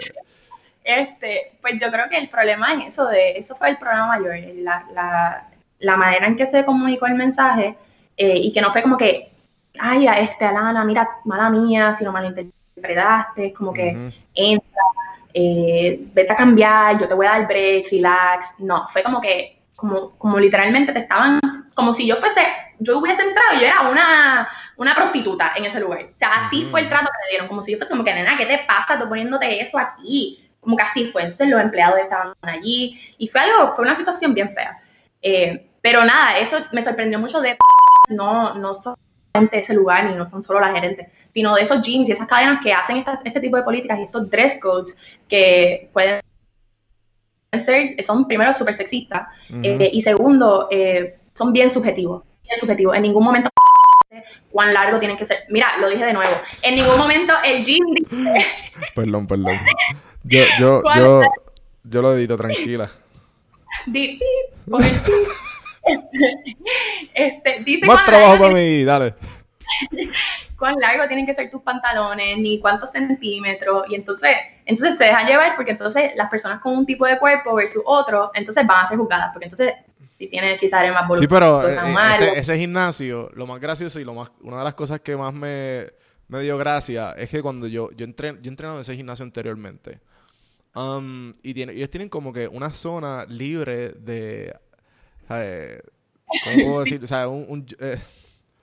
[0.82, 4.34] este, pues yo creo que el problema es eso de, eso fue el problema mayor,
[4.56, 5.48] la, la,
[5.84, 7.76] la manera en que se comunicó el mensaje
[8.16, 9.30] eh, y que no fue como que,
[9.78, 14.82] ay, a este, Alana, mira, mala mía, si lo malinterpretaste, como que entra,
[15.32, 18.54] eh, vete a cambiar, yo te voy a dar break, relax.
[18.58, 21.40] No, fue como que, como, como literalmente te estaban,
[21.74, 22.40] como si yo fuese,
[22.78, 26.04] yo hubiese entrado y yo era una, una prostituta en ese lugar.
[26.04, 28.14] O sea, así fue el trato que me dieron, como si yo fuese como que,
[28.14, 30.40] nena, ¿qué te pasa tú poniéndote eso aquí?
[30.60, 31.22] Como que así fue.
[31.22, 34.78] Entonces los empleados estaban allí y fue algo, fue una situación bien fea.
[35.20, 37.58] Eh, pero nada, eso me sorprendió mucho de
[38.08, 42.08] no, no solamente ese lugar, ni no son solo las gerentes, sino de esos jeans
[42.08, 44.96] y esas cadenas que hacen esta- este tipo de políticas y estos dress codes
[45.28, 46.22] que pueden
[47.60, 49.28] ser, son primero súper sexistas
[49.62, 52.96] eh, y segundo, eh, son bien subjetivos, bien subjetivos.
[52.96, 53.50] En ningún momento
[54.50, 55.40] cuán largo tienen que ser.
[55.50, 56.34] Mira, lo dije de nuevo.
[56.62, 58.46] En ningún momento el jean dice
[58.94, 59.58] Perdón, perdón.
[60.26, 61.20] Yo, yo, yo,
[61.84, 62.88] yo lo edito, tranquila.
[63.84, 64.18] di-
[67.14, 69.14] este, dice Más trabajo para mí, dale.
[70.58, 74.30] cuán largo tienen que ser tus pantalones, ni cuántos centímetros, y entonces,
[74.64, 78.30] entonces se dejan llevar porque entonces las personas con un tipo de cuerpo versus otro,
[78.34, 79.74] entonces van a ser juzgadas, porque entonces
[80.16, 81.76] si tienes quizás eres más Sí, pero eh,
[82.14, 85.34] ese, ese gimnasio, lo más gracioso y lo más, una de las cosas que más
[85.34, 85.88] me,
[86.28, 89.24] me dio gracia es que cuando yo, yo entré, yo he entrenado en ese gimnasio
[89.24, 90.00] anteriormente.
[90.74, 94.56] Um, y tiene, ellos tienen como que una zona libre de,
[95.30, 95.80] eh,
[96.54, 97.02] ¿cómo puedo decir?
[97.02, 97.98] O sea, un, un- eh,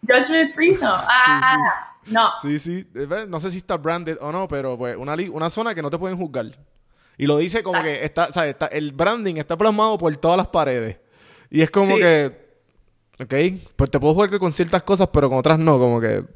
[0.07, 0.91] Judgment Free Zone.
[1.07, 2.32] Ah, no.
[2.41, 5.76] sí, sí, eh, no sé si está branded o no, pero pues una, una zona
[5.76, 6.45] que no te pueden juzgar.
[7.18, 8.51] Y lo dice como que está, ¿sabes?
[8.51, 10.97] Está, el branding está plasmado por todas las paredes.
[11.51, 12.01] Y es como Sí.
[12.01, 12.47] que,
[13.20, 16.28] ok, pues te puedo jugar con ciertas cosas, pero con otras no, como que un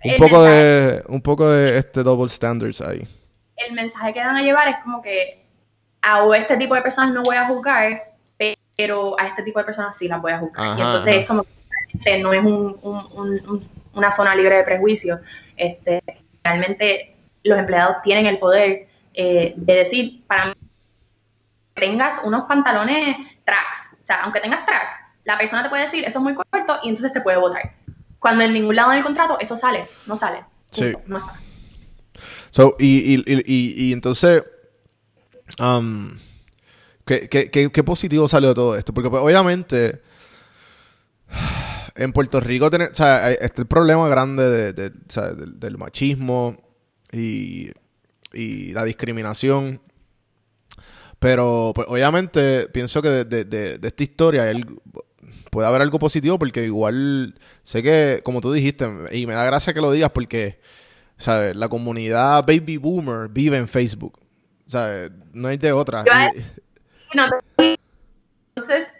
[0.00, 3.06] El poco de, un poco de este double standards ahí.
[3.56, 5.20] el mensaje que dan a llevar es como que
[6.00, 8.13] a este tipo de personas no voy a juzgar,
[8.76, 10.66] pero a este tipo de personas sí las voy a juzgar.
[10.66, 11.20] Ajá, y entonces ajá.
[11.20, 11.46] es como
[12.04, 15.20] que no es un- un- un- un- una zona libre de prejuicios.
[15.56, 16.02] Este,
[16.42, 20.54] realmente los empleados tienen el poder eh, de decir, para mí,
[21.74, 26.04] que tengas unos pantalones tracks, o sea, aunque tengas tracks, la persona te puede decir,
[26.04, 27.74] eso es muy corto, y entonces te puede votar.
[28.18, 30.42] Cuando en ningún lado del contrato eso sale, no sale.
[30.72, 30.92] Sí.
[31.06, 31.20] No.
[32.50, 34.44] So, y, y, y, y, y entonces,
[35.60, 36.16] um,
[37.06, 38.92] ¿qué, qué, qué, qué positivo salió de todo esto?
[38.94, 40.00] Porque pues, obviamente
[41.96, 45.58] en Puerto Rico tiene, o sea, está el problema grande de, de- o sea, del,
[45.60, 46.56] del machismo
[47.12, 47.70] y,
[48.32, 49.80] y la discriminación.
[51.18, 54.52] Pero pues obviamente pienso que de, de- esta historia
[55.50, 59.72] puede haber algo positivo porque igual sé que, como tú dijiste, y me da gracia
[59.72, 60.60] que lo digas porque...
[61.16, 61.54] ¿sabes?
[61.54, 64.18] La comunidad baby boomer vive en Facebook.
[64.66, 65.12] ¿sabes?
[65.32, 66.02] No hay de otra.
[66.04, 66.44] Yo- Y-
[67.14, 68.92] Entonces, eso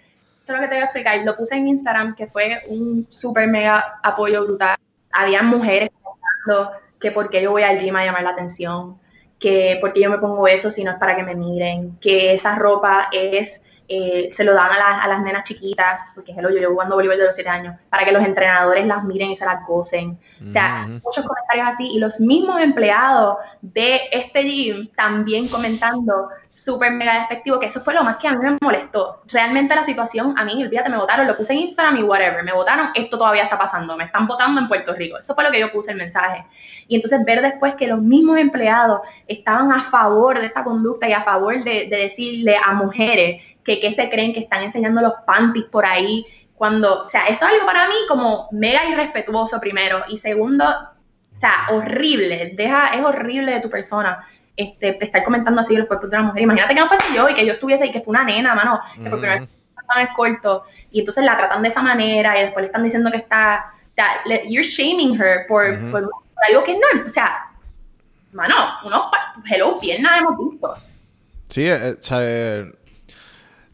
[0.47, 1.19] es lo que te voy a explicar.
[1.25, 4.77] Lo puse en Instagram, que fue un súper mega apoyo brutal.
[5.13, 8.99] Había mujeres comentando que por qué yo voy al gym a llamar la atención,
[9.39, 12.35] que por qué yo me pongo eso si no es para que me miren, que
[12.35, 16.49] esa ropa es eh, se lo dan a, las- a las nenas chiquitas, porque hello,
[16.51, 19.37] yo llevo jugando voleibol de los 7 años, para que los entrenadores las miren y
[19.37, 20.19] se las gocen.
[20.49, 26.93] O sea, muchos comentarios así y los mismos empleados de este gym también comentando súper
[26.93, 29.23] mega despectivo, que eso fue lo más que a mí me molestó.
[29.27, 32.53] Realmente la situación, a mí, olvídate, me votaron, lo puse en Instagram y whatever, me
[32.53, 35.19] votaron, esto todavía está pasando, me están votando en Puerto Rico.
[35.19, 36.45] Eso fue lo que yo puse el mensaje.
[36.87, 41.13] Y entonces ver después que los mismos empleados estaban a favor de esta conducta y
[41.13, 45.15] a favor de, de decirle a mujeres que, que se creen que están enseñando los
[45.27, 50.05] panties por ahí, cuando, o sea, eso es algo para mí como mega irrespetuoso primero
[50.09, 54.27] y segundo, o sea, horrible, deja, es horrible de tu persona.
[54.57, 56.43] Este, estar comentando así los cuerpos de una mujer.
[56.45, 58.81] Imagínate que no fuese yo y que yo estuviese y que fue una nena, mano,
[59.03, 59.49] que por primera vez
[59.99, 63.17] el corto y entonces la tratan de esa manera y después le están diciendo que
[63.19, 65.91] está, o sea, le- you're shaming her por, Ujú.
[65.91, 67.47] por, por algo que no, o sea,
[68.33, 68.55] mano,
[68.85, 69.03] unos,
[69.51, 70.75] hello, piernas hemos visto.
[71.49, 72.73] Sí, eh, o sea, eh,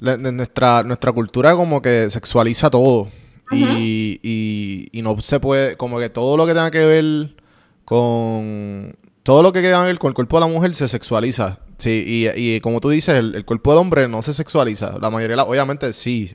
[0.00, 3.08] la- nuestra, nuestra cultura como que sexualiza todo.
[3.52, 7.34] y, y, y no se puede, como que todo lo que tenga que ver
[7.84, 8.96] con...
[9.22, 11.58] Todo lo que tenga que ver con el cuerpo de la mujer se sexualiza.
[11.76, 14.96] Sí, y, y como tú dices, el, el cuerpo del hombre no se sexualiza.
[15.00, 16.34] La mayoría, la- obviamente, sí.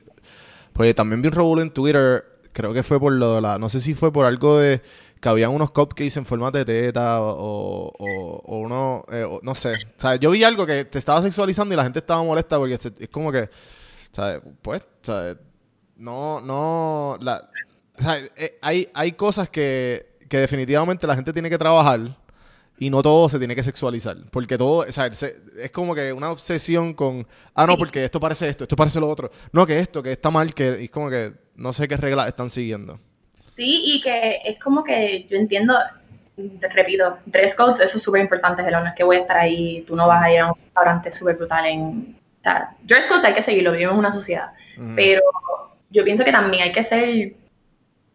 [0.74, 3.58] Pues también vi un revuelo en Twitter, creo que fue por lo de la...
[3.58, 4.82] No sé si fue por algo de...
[5.26, 9.04] Que habían unos cupcakes en forma de teta o, o, o uno...
[9.12, 9.74] eh, o- no sé.
[9.74, 12.76] O sea, yo vi algo que te estaba sexualizando y la gente estaba molesta porque
[13.00, 13.50] es como que...
[14.12, 14.42] ¿sabes?
[14.62, 15.38] Pues, ¿sabes?
[15.98, 17.18] No, no...
[17.22, 17.50] La,
[17.98, 22.16] o sea, eh, hay, hay cosas que, que definitivamente la gente tiene que trabajar
[22.78, 24.18] y no todo se tiene que sexualizar.
[24.30, 28.20] Porque todo, o sea, se- es como que una obsesión con, ah, no, porque esto
[28.20, 29.32] parece esto, esto parece lo otro.
[29.52, 32.52] No, que esto, que está mal, que es como que no sé qué reglas están
[32.52, 33.00] siguiendo.
[33.56, 35.74] Sí, y que es como que yo entiendo,
[36.74, 39.84] repito, dress codes, eso es súper importante, Hello, no es que voy a estar ahí,
[39.88, 42.18] tú no vas a ir a un restaurante súper brutal en...
[42.40, 44.52] O sea, dress codes hay que seguirlo, vivimos en una sociedad,
[44.96, 45.22] pero
[45.90, 47.34] yo pienso que también hay que ser,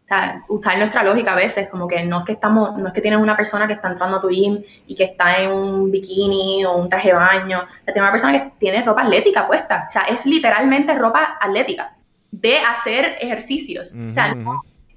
[0.05, 2.93] o sea, usar nuestra lógica a veces, como que no es que estamos, no es
[2.93, 5.91] que tienes una persona que está entrando a tu gym y que está en un
[5.91, 9.47] bikini o un traje de baño, o sea, tienes una persona que tiene ropa atlética
[9.47, 11.93] puesta, o sea, es literalmente ropa atlética,
[12.29, 14.33] de hacer ejercicios, o sea,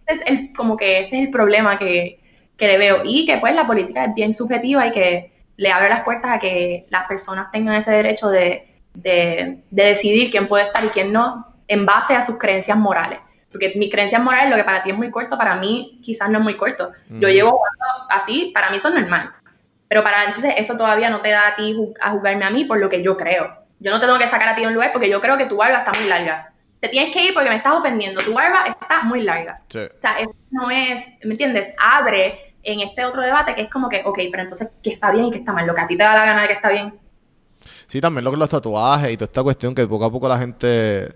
[0.07, 2.21] es el, como que ese es el problema que,
[2.57, 3.03] que le veo.
[3.05, 6.39] Y que pues la política es bien subjetiva y que le abre las puertas a
[6.39, 11.13] que las personas tengan ese derecho de, de, de decidir quién puede estar y quién
[11.13, 13.21] no en base a sus creencias morales.
[13.51, 16.39] Porque mis creencias morales, lo que para ti es muy corto, para mí quizás no
[16.39, 16.91] es muy corto.
[17.09, 17.37] Yo Ujú.
[17.37, 19.31] llevo jugando así, para mí eso es normal.
[19.87, 22.79] Pero para entonces eso todavía no te da a ti a juzgarme a mí por
[22.79, 23.55] lo que yo creo.
[23.79, 25.47] Yo no te tengo que sacar a ti de un lugar porque yo creo que
[25.47, 26.53] tu barba está muy larga.
[26.85, 28.21] Te tienes que ir porque me estás ofendiendo.
[28.21, 29.63] Tu barba está muy larga.
[29.71, 29.79] Sí.
[29.79, 31.75] O sea, eso no es, ¿me entiendes?
[31.79, 35.25] Abre en este otro debate que es como que, ok, pero entonces, ¿qué está bien
[35.27, 35.67] y qué está mal?
[35.67, 36.95] Lo que a ti te da la gana de que está bien.
[37.87, 40.39] Sí, también lo que los tatuajes y toda esta cuestión que poco a poco la
[40.39, 41.09] gente,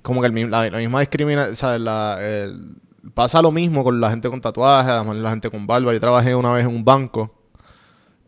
[0.00, 1.82] como que el la, la misma discriminación, ¿sabes?
[1.82, 2.76] La, el-
[3.14, 5.92] pasa lo mismo con la gente con tatuajes, además la gente con barba.
[5.92, 7.30] Yo trabajé una vez en un banco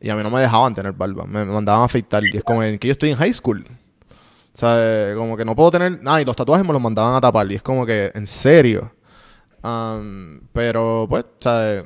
[0.01, 2.22] y a mí no me dejaban tener barba, me mandaban a afeitar.
[2.27, 3.64] Y es como que yo estoy en high school.
[4.57, 7.21] O sea, como que no puedo tener nada y los tatuajes me los mandaban a
[7.21, 7.53] tapar.
[7.53, 8.91] Y es como que, en serio.
[9.63, 11.85] Um, pero, pues, ¿sabes?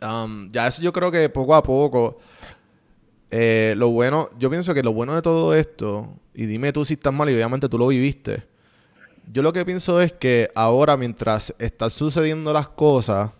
[0.00, 2.18] Um, ya eso yo creo que poco a poco.
[3.32, 6.94] eh, lo bueno, yo pienso que lo bueno de todo esto, y dime tú si
[6.94, 8.44] estás mal, y obviamente tú lo viviste.
[9.32, 13.30] Yo lo que pienso es que ahora, mientras están sucediendo las cosas,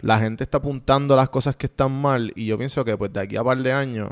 [0.00, 3.20] la gente está apuntando las cosas que están mal, y yo pienso que pues de
[3.20, 4.10] aquí a par de años,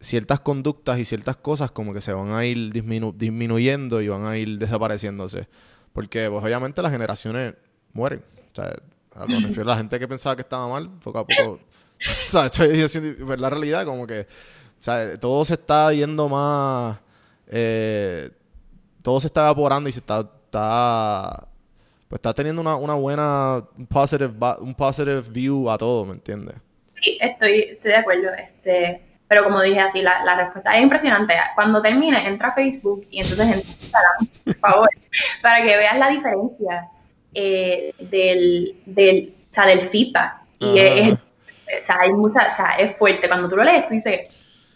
[0.00, 4.26] ciertas conductas y ciertas cosas como que se van a ir disminu- disminuyendo y van
[4.26, 5.48] a ir desapareciendo,se
[5.92, 7.54] Porque pues obviamente las generaciones
[7.92, 8.22] mueren.
[8.52, 8.72] O sea,
[9.26, 11.60] me refiero a la gente que pensaba que estaba mal, poco a poco,
[12.26, 12.52] ¿sabes?
[12.52, 14.26] Estoy diciendo, pues, la realidad como que, o
[14.82, 16.98] sea, todo se está yendo más,
[17.48, 18.30] eh,
[19.02, 21.48] todo se está evaporando y se está, está
[22.08, 26.54] pues está teniendo una, una buena, un positive, un positive view a todo, ¿me entiendes?
[27.02, 28.28] Sí, estoy, estoy de acuerdo.
[28.32, 31.34] Este, pero como dije así, la, la respuesta es impresionante.
[31.54, 34.90] Cuando termine, entra a Facebook y entonces entra a Instagram, por favor,
[35.42, 36.88] para que veas la diferencia
[37.34, 40.34] eh, del, del, o sea, del feedback.
[40.60, 43.28] Y es, o sea, hay mucha, o sea, es fuerte.
[43.28, 44.20] Cuando tú lo lees, tú dices,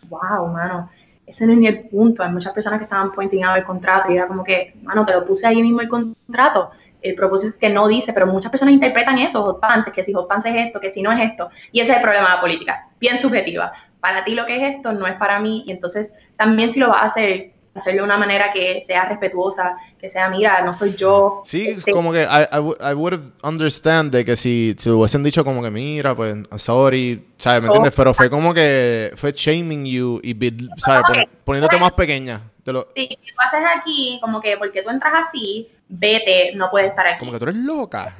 [0.09, 0.90] wow, mano,
[1.26, 2.22] ese no es ni el punto.
[2.22, 5.12] Hay muchas personas que estaban pointing out el contrato y era como que, mano, te
[5.12, 6.72] lo puse ahí mismo el contrato.
[7.00, 10.12] El propósito es que no dice, pero muchas personas interpretan eso, hot pants, que si
[10.12, 11.50] hot pants es esto, que si no es esto.
[11.72, 13.72] Y ese es el problema de la política, bien subjetiva.
[14.03, 16.88] Para ti lo que es esto no es para mí, y entonces también si lo
[16.88, 20.94] vas a hacer, hacerlo de una manera que sea respetuosa, que sea, mira, no soy
[20.96, 21.40] yo.
[21.44, 25.22] Sí, Este, como que I, I, would- I would understand de que si, si hubiesen
[25.22, 27.62] dicho como que mira, pues, sorry, ¿sabes?
[27.62, 27.70] ¿Me Oh.
[27.70, 27.94] entiendes?
[27.96, 31.05] Pero fue como que fue shaming you y, be- ¿sabes?
[31.05, 32.40] Poni- poniéndote más pequeña.
[32.64, 36.90] Te lo- Si tú haces aquí, como que porque tú entras así, vete, no puedes
[36.90, 37.20] estar aquí.
[37.20, 38.14] como que tú eres loca.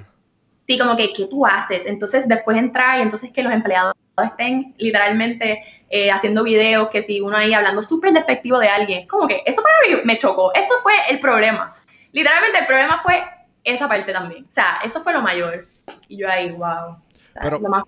[0.67, 1.85] Sí, como que, ¿qué tú haces?
[1.87, 7.21] Entonces después entrar y entonces que los empleados estén literalmente eh, haciendo videos, que si
[7.21, 10.75] uno ahí hablando súper despectivo de alguien, como que eso para mí me chocó, eso
[10.83, 11.75] fue el problema.
[12.13, 13.23] Literalmente el problema fue
[13.65, 15.67] esa parte también, o sea, eso fue lo mayor.
[16.09, 16.61] Y yo ahí, wow.
[16.91, 17.03] O
[17.33, 17.85] sea, Pero- lo más-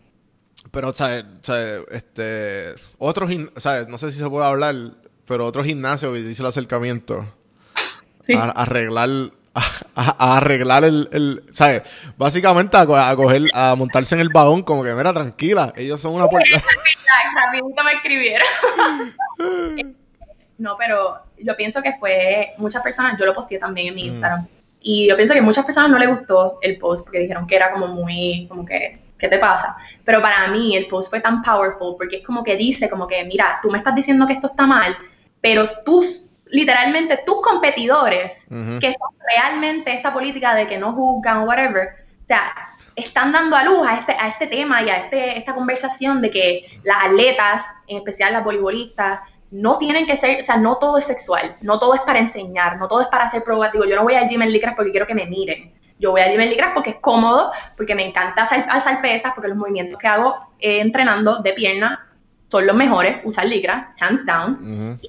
[0.70, 1.24] Pero, ¿sabes?
[1.42, 1.82] ¿sabes?
[1.90, 3.86] Este, otro gim- ¿sabes?
[3.88, 4.74] No sé si se puede hablar,
[5.26, 7.26] pero otro gimnasio que dice el acercamiento.
[8.26, 8.32] Sí.
[8.34, 9.08] A arreglar,
[9.55, 11.82] a, a arreglar el, el, ¿sabes?
[12.16, 16.00] Básicamente a, co- a coger, a montarse en el vagón como que, mira, tranquila, ellos
[16.00, 16.62] son una puerta.
[17.84, 18.46] Me escribieron.
[20.59, 24.09] no, pero yo pienso que fue muchas personas, yo lo posteé también en mi Mm.
[24.14, 24.46] Instagram,
[24.80, 27.72] y yo pienso que muchas personas no les gustó el post porque dijeron que era
[27.72, 29.76] como muy, como que, ¿qué te pasa?
[30.05, 33.24] Pero para mí el post fue tan powerful porque es como que dice, como que,
[33.24, 34.96] mira, tú me estás diciendo que esto está mal,
[35.40, 38.46] pero tus, literalmente tus competidores,
[38.80, 41.88] que son realmente esta política de que no juzgan o whatever,
[42.22, 42.52] o sea,
[42.94, 46.30] están dando a luz a este, a este tema y a este, esta conversación de
[46.30, 49.18] que las atletas, en especial las voleibolistas,
[49.50, 52.78] no tienen que ser, o sea, no todo es sexual, no todo es para enseñar,
[52.78, 53.84] no todo es para ser provocativo.
[53.84, 55.72] Yo no voy al gym en licras porque quiero que me miren.
[55.98, 59.32] Yo voy al gym en licras porque es cómodo, porque me encanta alzar, alzar pesas,
[59.34, 62.07] porque los movimientos que hago eh, entrenando de pierna
[62.48, 65.00] son los mejores, usar licras, hands down Ujú.
[65.00, 65.09] que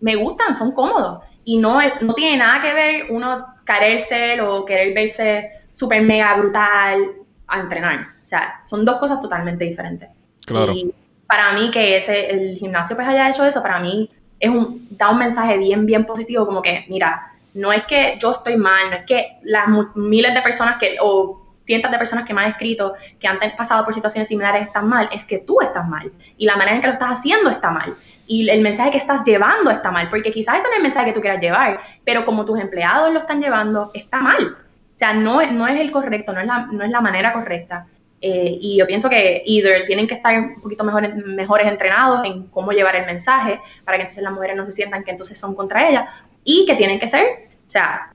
[0.00, 1.22] me gustan, son cómodos.
[1.44, 7.12] Y no, no tiene nada que ver uno quererse o querer verse súper mega brutal
[7.46, 8.08] a entrenar.
[8.24, 10.08] O sea, son dos cosas totalmente diferentes.
[10.46, 10.72] Claro.
[10.72, 10.92] Y
[11.26, 15.10] para mí que ese, el gimnasio pues haya hecho eso, para mí es un, da
[15.10, 18.96] un mensaje bien, bien positivo, como que, mira, no es que yo estoy mal, no
[18.96, 22.94] es que las miles de personas que, o cientos de personas que me han escrito
[23.18, 26.12] que han pasado por situaciones similares están mal, es que tú estás mal.
[26.36, 27.96] Y la manera en que lo estás haciendo está mal.
[28.26, 31.06] Y el mensaje que estás llevando está mal, porque quizás ese no es el mensaje
[31.06, 34.56] que tú quieras llevar, pero como tus empleados lo están llevando, está mal.
[34.96, 37.86] O sea, no, no es el correcto, no es la, no es la manera correcta.
[38.20, 42.46] Eh, y yo pienso que either tienen que estar un poquito mejores, mejores entrenados en
[42.48, 45.54] cómo llevar el mensaje para que entonces las mujeres no se sientan que entonces son
[45.54, 46.08] contra ellas
[46.42, 48.10] y que tienen que ser, o sea,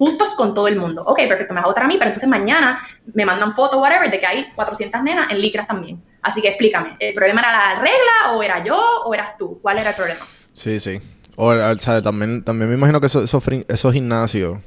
[0.00, 1.02] justos con todo el mundo.
[1.06, 2.80] Ok, perfecto, me vas a votar a mí, pero entonces mañana
[3.12, 6.02] me mandan fotos, whatever, de que hay 400 nenas en licras también.
[6.22, 9.58] Así que explícame, ¿el problema era la regla o era yo o eras tú?
[9.60, 10.20] ¿Cuál era el problema?
[10.54, 10.98] Sí, sí.
[11.36, 13.24] O, o sea, también, también me imagino que esos,
[13.68, 14.58] esos, gimnasios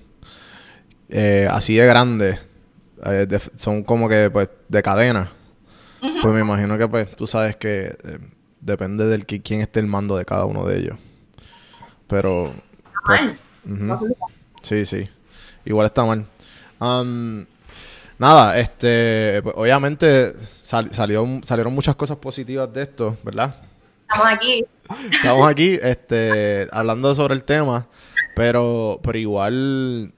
[1.09, 2.39] eh, así de grandes
[3.03, 5.31] eh, de- son como que pues de cadena.
[5.99, 8.19] Pues me imagino que pues tú sabes que eh,
[8.61, 10.99] depende del que, quién esté el mando de cada uno de ellos.
[12.07, 12.53] Pero
[13.07, 13.31] pues.
[14.61, 15.09] Sí, sí.
[15.65, 16.25] Igual está mal.
[16.79, 17.45] Am,
[18.17, 23.55] nada, este, obviamente sal- salió, salieron muchas cosas positivas de esto, ¿verdad?
[24.09, 24.65] Estamos aquí.
[25.11, 27.87] Estamos aquí, este, hablando sobre el tema,
[28.35, 30.13] pero, pero igual,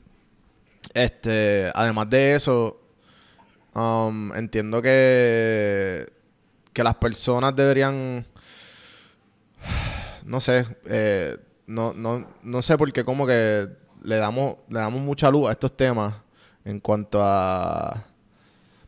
[0.93, 2.81] este, además de eso,
[3.75, 6.07] um, entiendo que,
[6.73, 8.25] que las personas deberían,
[10.25, 11.37] no sé, eh,
[11.67, 13.67] no, no, no sé por qué como que
[14.05, 16.13] le damos, le damos mucha luz a estos temas
[16.63, 18.05] en cuanto a,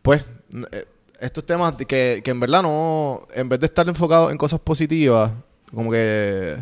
[0.02, 0.26] pues,
[0.72, 0.86] eh,
[1.20, 5.32] estos temas que, que en verdad no, en vez de estar enfocados en cosas positivas,
[5.74, 6.58] como que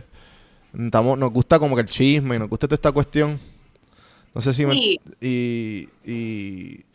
[0.74, 3.40] estamos, nos gusta como que el chisme y nos gusta toda esta cuestión.
[4.34, 4.74] No sé si me...
[4.74, 5.00] Sí.
[5.22, 6.86] Y, y,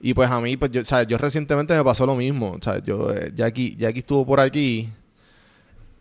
[0.00, 2.56] y pues a mí, pues yo, sea, yo recientemente me pasó lo mismo.
[2.58, 4.88] O sea, yo, eh, Jackie, Jackie estuvo por aquí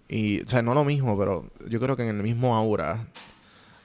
[0.08, 3.08] y, o sea, no lo mismo, pero yo creo que en el mismo aura.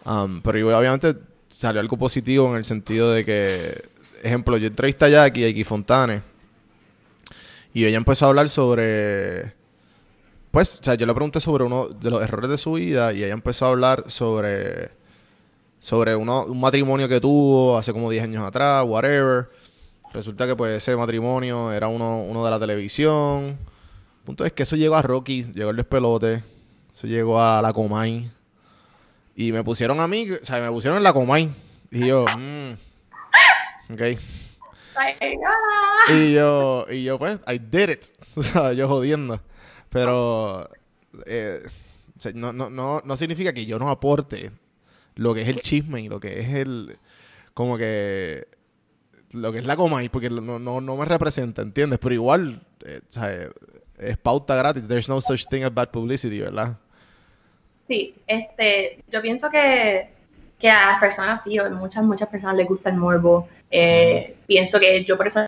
[0.04, 1.16] Um, pero igual, obviamente
[1.48, 3.82] salió algo positivo en el sentido de que,
[4.22, 6.22] ejemplo, yo entrevisté a Jackie, Jackie Fontane,
[7.74, 9.54] y ella empezó a hablar sobre,
[10.50, 13.24] pues, o sea, yo le pregunté sobre uno de los errores de su vida y
[13.24, 14.90] ella empezó a hablar sobre,
[15.80, 19.48] sobre uno, un matrimonio que tuvo hace como 10 años atrás, whatever.
[20.12, 23.44] Resulta que pues ese matrimonio era uno, uno de la televisión.
[23.46, 26.42] El punto es que eso llegó a Rocky, llegó el despelote,
[26.92, 28.30] eso llegó a la Comay.
[29.34, 31.50] Y me pusieron a mí, o sea, me pusieron en la Comay.
[31.90, 32.72] Y yo, mmm,
[33.92, 34.02] ok.
[36.08, 38.04] Y yo, y yo pues, I did it.
[38.36, 39.40] O sea, yo jodiendo.
[39.90, 40.70] Pero
[41.26, 41.62] eh,
[42.16, 44.52] o sea, no, no, no, no significa que yo no aporte
[45.14, 46.98] lo que es el chisme y lo que es el,
[47.54, 48.48] como que,
[49.32, 51.98] lo que es la coma, y porque no, no, no me representa, ¿entiendes?
[52.00, 53.48] Pero igual, eh, o sea,
[53.98, 54.88] es pauta gratis.
[54.88, 56.78] There's no such thing as bad publicity, ¿verdad?
[57.88, 60.08] Sí, este, yo pienso que,
[60.58, 63.48] que a las personas, sí, a muchas, muchas personas les gusta el morbo.
[63.70, 65.44] Eh, pienso que yo por eso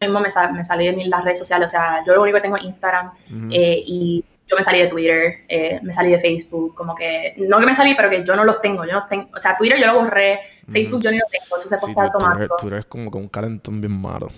[0.00, 2.42] mismo me, sal- me salí de las redes sociales, o sea, yo lo único que
[2.42, 3.10] tengo es Instagram
[3.50, 7.58] eh, y yo me salí de Twitter, eh, me salí de Facebook, como que, no
[7.58, 9.78] que me salí, pero que yo no los tengo, yo no tengo, o sea, Twitter
[9.80, 12.84] yo lo borré, Facebook yo ni lo tengo, eso se Sí, tú eres, tú eres
[12.86, 14.28] como que un calentón bien malo.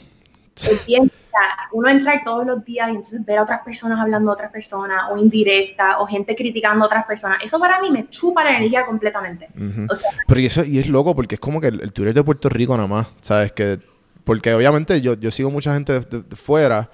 [0.58, 4.50] Sea, uno entra todos los días y entonces ver a otras personas hablando a otras
[4.50, 8.56] personas, o indirecta, o gente criticando a otras personas, eso para mí me chupa la
[8.56, 9.48] energía completamente.
[9.54, 9.86] Ujú.
[9.90, 12.14] O sea, Pero y eso, y es loco porque es como que el, el Twitter
[12.14, 13.52] de Puerto Rico nada más, ¿sabes?
[13.52, 13.78] Que,
[14.24, 16.90] porque obviamente yo, yo sigo mucha gente de, de- de fuera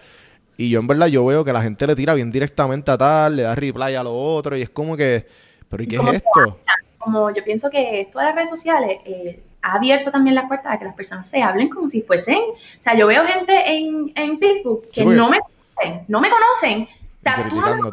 [0.56, 3.36] y yo en verdad yo veo que la gente le tira bien directamente a tal,
[3.36, 5.26] le da reply a lo otro y es como que,
[5.68, 6.60] pero ¿y qué es ¿Cómo se esto?
[6.98, 10.72] como yo pienso que esto de las redes sociales eh, ha abierto también la puerta
[10.72, 14.12] a que las personas se hablen como si fuesen, o sea, yo veo gente en,
[14.14, 17.90] en Facebook que Sí, no me conocen, no me conocen, o sea, no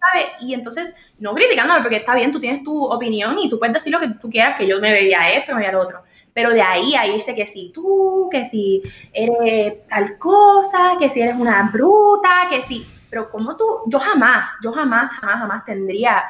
[0.00, 3.74] sabes, y entonces, no criticándome, porque está bien, tú tienes tu opinión y tú puedes
[3.74, 6.00] decir lo que tú quieras, que yo me veía esto, me veía lo otro.
[6.34, 11.20] Pero de ahí a irse que si tú, que si eres tal cosa, que si
[11.20, 12.86] eres una bruta, que si.
[13.10, 16.24] Pero como tú, yo jamás, yo jamás, jamás, jamás tendría.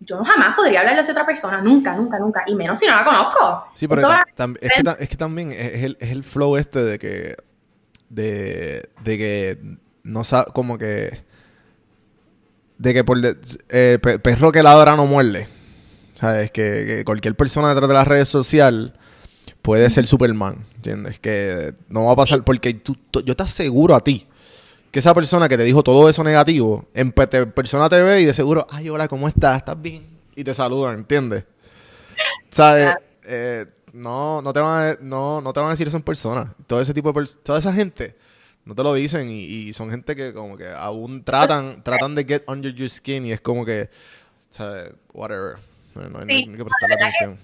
[0.00, 2.44] Yo jamás podría hablarle a esa otra persona, nunca, nunca, nunca.
[2.46, 3.66] Y menos si no la conozco.
[3.74, 6.56] Sí, pero Esto tam- es, que, ta- es que también es, el, es el flow
[6.56, 7.36] este de que,
[8.10, 9.58] de, de que
[10.02, 11.24] no sabe, como que,
[12.78, 13.36] de que por de-
[13.70, 15.48] eh, pe- perro que ladra no muerde.
[16.14, 16.50] ¿Sabes?
[16.50, 18.92] Que, que cualquier persona detrás de las redes sociales
[19.60, 21.18] puede ser Superman, ¿entiendes?
[21.18, 24.26] Que no va a pasar, porque tú, tú- yo te aseguro a ti
[24.90, 28.24] que esa persona que te dijo todo eso negativo, en te- persona te ve y
[28.24, 29.58] de seguro, ay, hola, ¿cómo estás?
[29.58, 30.06] ¿Estás bien?
[30.34, 31.44] Y te saludan, ¿entiendes?
[32.50, 32.94] ¿Sabes?
[33.24, 36.54] Eh, no, no te van a, no, no te van a decir eso en persona.
[36.66, 38.16] Todo ese tipo de toda esa gente
[38.64, 42.24] no te lo dicen y, y son gente que como que aún tratan, tratan de
[42.24, 43.88] get under your skin y es como que,
[44.50, 44.92] ¿sabes?
[45.12, 45.56] Whatever.
[45.94, 47.38] No, no hay, Sí, no hay que prestarle que- atención.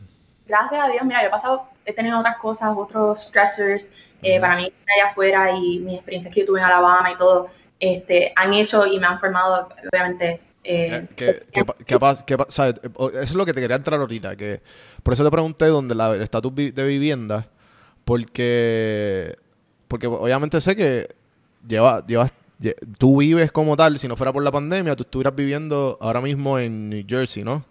[0.46, 3.90] gracias a Dios, mira, yo he pasado, he tenido otras cosas, otros stressors,
[4.22, 7.48] eh, para mí allá afuera y mis experiencias que yo tuve en Alabama y todo,
[7.80, 10.40] este, han hecho y me han formado, obviamente.
[10.64, 12.76] eh, ¿Qué, qué, qué pa- qué sabes?
[12.82, 14.36] Eh, Eso es lo que te quería entrar ahorita.
[14.36, 14.60] Que
[15.02, 17.46] por eso te pregunté dónde la, el estatus de vivienda.
[18.04, 19.36] Porque,
[19.88, 21.08] porque obviamente sé que
[21.66, 23.98] lleva, llevas, lle- tú vives como tal.
[23.98, 27.64] Si no fuera por la pandemia, tú estuvieras viviendo ahora mismo en New Jersey, ¿no?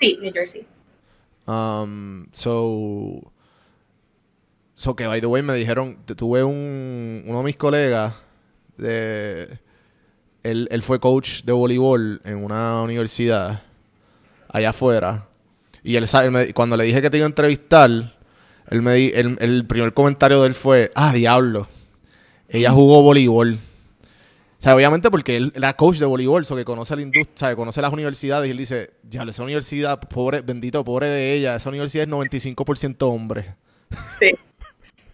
[0.00, 0.66] Sí, New Jersey.
[1.46, 3.20] Um, so,
[4.82, 8.14] so que by the way me dijeron, tuve un, uno de mis colegas
[8.76, 9.58] de,
[10.42, 13.62] él, él fue coach de voleibol en una universidad
[14.48, 15.28] allá afuera
[15.84, 19.12] y él, él me- cuando le dije que te iba a entrevistar, él me di-
[19.14, 21.68] él- el primer comentario de él fue, ah, diablo,
[22.48, 23.54] ella jugó voleibol.
[23.54, 27.80] O sea, obviamente porque él era coach de voleibol, so que conoce la industria, conoce
[27.82, 32.04] las universidades y él dice, ya, esa universidad, pobre, bendito, pobre de ella, esa universidad
[32.04, 33.46] es 95% hombres.
[34.20, 34.30] Sí,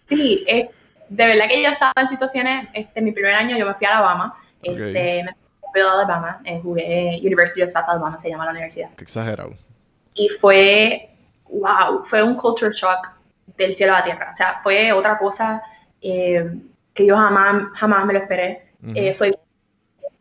[0.09, 0.69] sí eh,
[1.09, 3.97] de verdad que yo estaba en situaciones, este, mi primer año yo me fui a
[3.97, 5.35] Alabama, este, me
[5.73, 8.89] fui a Alabama, eh, jugué University of South Alabama, se llama la universidad.
[8.95, 9.53] Qué exagerado.
[10.13, 11.09] y fue,
[11.49, 13.09] wow, fue un culture shock
[13.57, 14.29] del cielo a la tierra.
[14.31, 15.61] O sea, fue otra cosa
[16.01, 16.59] eh,
[16.93, 18.69] que yo jamás, jamás me lo esperé.
[18.83, 18.93] Ujú.
[18.95, 19.37] Eh, fue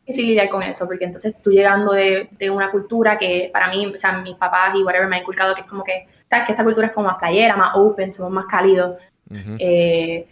[0.06, 3.86] difícil lidiar con eso, porque entonces tú llegando de, de una cultura que para mí,
[3.86, 6.52] o sea, mis papás y whatever me han inculcado que es como que, sabes, que
[6.52, 8.96] esta cultura es como más playera, más open, somos más cálidos.
[9.30, 9.56] Ujú.
[9.58, 10.26] Eh,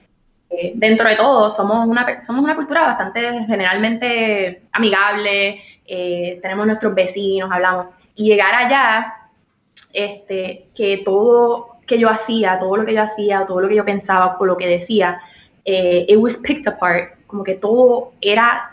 [0.50, 6.94] eh, dentro de todo, somos una, somos una cultura bastante generalmente amigable, eh, tenemos nuestros
[6.94, 7.86] vecinos, hablamos.
[8.14, 9.14] Y llegar allá,
[9.92, 13.84] este, que todo que yo hacía, todo lo que yo hacía, todo lo que yo
[13.84, 15.20] pensaba, por lo que decía,
[15.64, 18.72] eh, it was picked apart, como que todo era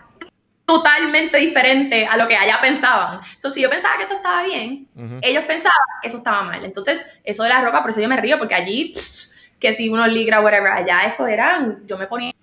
[0.66, 3.20] totalmente diferente a lo que allá pensaban.
[3.36, 5.20] Entonces, si yo pensaba que esto estaba bien, Ujú.
[5.22, 6.64] ellos pensaban que eso estaba mal.
[6.64, 9.32] Entonces, eso de la ropa, por eso yo me río, porque allí, pss,
[9.64, 12.34] que si uno ligra, whatever, allá eso era, yo me ponía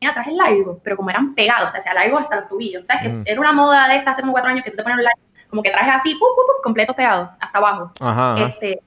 [0.00, 2.84] trajes largos, pero como eran pegados, o sea, sea largos hasta los tobillos.
[2.84, 3.22] O sea, que Mm.
[3.26, 5.24] era una moda de esta hace como cuatro años que tú te pones los largos,
[5.50, 6.16] como que trajes así,
[6.62, 7.90] completos pegados, hasta abajo.
[7.98, 8.46] Ajá, ajá.
[8.46, 8.80] Este,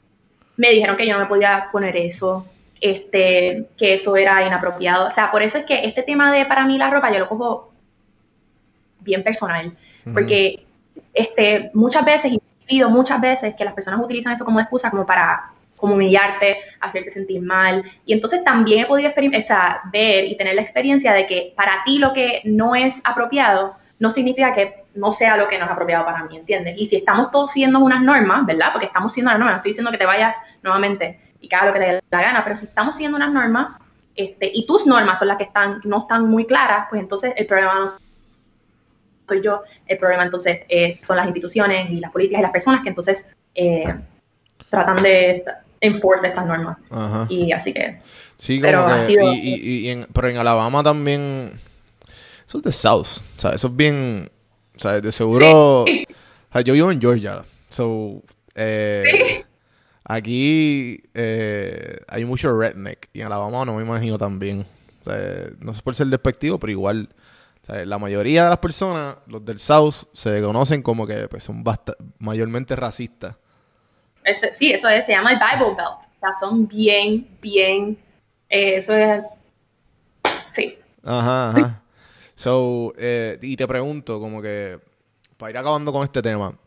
[0.55, 2.45] me dijeron que yo no me podía poner eso,
[2.79, 5.09] este, que eso era inapropiado.
[5.09, 7.27] O sea, por eso es que este tema de para mí la ropa yo lo
[7.27, 7.73] cojo
[9.01, 9.75] bien personal,
[10.13, 10.65] porque
[11.13, 14.89] este, muchas veces, y he vivido muchas veces que las personas utilizan eso como excusa
[14.89, 17.83] como para como humillarte, hacerte sentir mal.
[18.05, 21.53] Y entonces también he podido experim- o sea, ver y tener la experiencia de que
[21.55, 25.65] para ti lo que no es apropiado no significa que no sea lo que no
[25.65, 26.75] es apropiado para mí, ¿entiendes?
[26.77, 28.69] Y si estamos todos siguiendo unas normas, ¿verdad?
[28.71, 31.67] Porque estamos siguiendo las normas, no estoy diciendo que te vayas nuevamente y que hagas
[31.67, 33.77] lo que te dé la gana, pero si estamos siguiendo unas normas
[34.15, 37.45] este, y tus normas son las que están, no están muy claras, pues entonces el
[37.45, 37.87] problema no
[39.27, 42.81] soy yo, el problema entonces eh, son las instituciones y las políticas y las personas
[42.81, 43.93] que entonces eh,
[44.69, 45.43] tratan de
[45.81, 46.77] enforce estas normas.
[46.89, 47.27] Ajá.
[47.29, 47.99] Y así que,
[48.37, 49.05] Sí, Pero como ha que.
[49.07, 51.53] sido- y, y- y en, pero en Alabama también.
[52.47, 53.07] Eso es de South.
[53.37, 54.29] O sea, eso es bien.
[54.75, 55.85] O sea, de seguro.
[55.87, 56.05] Sí.
[56.49, 57.41] O sea, yo vivo en Georgia.
[57.69, 58.21] So.
[58.55, 59.43] eh, Sí.
[60.09, 63.09] Aquí eh, hay mucho redneck.
[63.13, 64.65] Y en Alabama no me imagino también.
[65.01, 65.17] O sea,
[65.59, 67.09] no es por ser despectivo, pero igual.
[67.63, 71.43] o sea, la mayoría de las personas, los del South, se conocen como que pues,
[71.43, 71.63] son
[72.19, 73.35] mayormente racistas.
[74.53, 75.79] Sí, eso es, se llama el Bible Belt.
[75.79, 77.97] O sea, son bien, bien,
[78.49, 79.23] eh, eso es,
[80.51, 80.77] sí.
[81.03, 81.83] Ajá, ajá.
[82.35, 84.79] So, eh, y te pregunto, como que,
[85.37, 86.57] para ir acabando con este tema,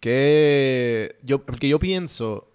[0.00, 2.48] que yo, porque yo pienso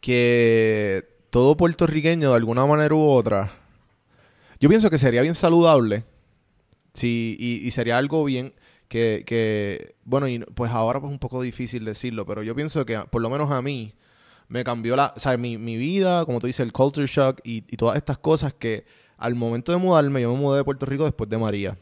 [0.00, 3.52] que todo puertorriqueño, de alguna manera u otra,
[4.60, 6.04] yo pienso que sería bien saludable,
[6.94, 8.52] sí, y, y sería algo bien
[8.88, 12.98] que, que, bueno, y pues ahora pues un poco difícil decirlo, pero yo pienso que
[13.10, 13.92] por lo menos a mí
[14.48, 17.58] me cambió la, o sea, mi, mi vida, como tú dices, el culture shock y,
[17.68, 18.84] y todas estas cosas que
[19.18, 21.76] al momento de mudarme, yo me mudé de Puerto Rico después de María.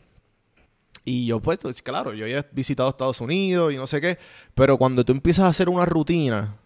[1.04, 4.18] Y yo, pues, pues, claro, yo ya he visitado Estados Unidos y no sé qué,
[4.54, 6.56] pero cuando tú empiezas a hacer una rutina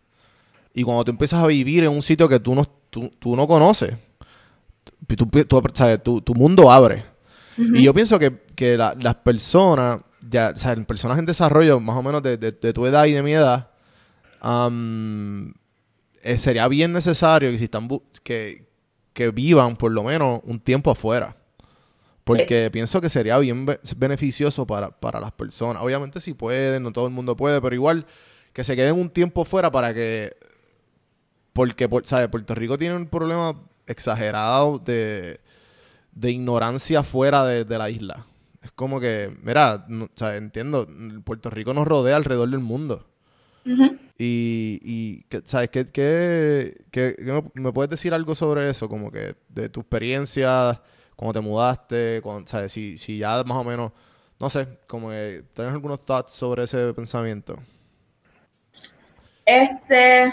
[0.73, 3.47] y cuando tú empiezas a vivir en un sitio que tú no, tú, tú no
[3.47, 3.95] conoces,
[5.07, 6.03] tú, tú- ¿sabes?
[6.03, 7.05] Tu, mundo abre.
[7.75, 11.97] Y yo pienso que, que la- las personas, ya, o sea, personas en desarrollo, más
[11.97, 13.71] o menos de, de- de tu edad y de mi edad,
[16.23, 17.89] eh, sería bien necesario que, si están
[18.23, 18.69] que,
[19.13, 21.37] que vivan por lo menos un tiempo afuera.
[22.25, 25.83] Porque pienso que sería bien be- beneficioso para, para las personas.
[25.83, 28.07] Obviamente si pueden, no todo el mundo puede, pero igual
[28.53, 30.37] que se queden un tiempo fuera para que...
[31.53, 32.29] Porque, por- ¿sabes?
[32.29, 35.41] Puerto Rico tiene un problema exagerado de,
[36.13, 38.27] de ignorancia fuera de, de la isla.
[38.63, 40.87] Es como que, mira, no- o sea, entiendo,
[41.25, 43.07] Puerto Rico nos rodea alrededor del mundo.
[44.19, 45.71] Y, y que- ¿sabes?
[45.71, 48.89] ¿Qué, qué, qué- qué me, me puedes decir algo sobre eso?
[48.89, 50.81] Como que de tu experiencia,
[51.17, 52.73] cuando te mudaste, cuando, ¿sabes?
[52.73, 53.93] Si, si ya más o menos,
[54.39, 57.59] no sé, como que tienes algunos thoughts sobre ese pensamiento.
[59.47, 60.33] Este,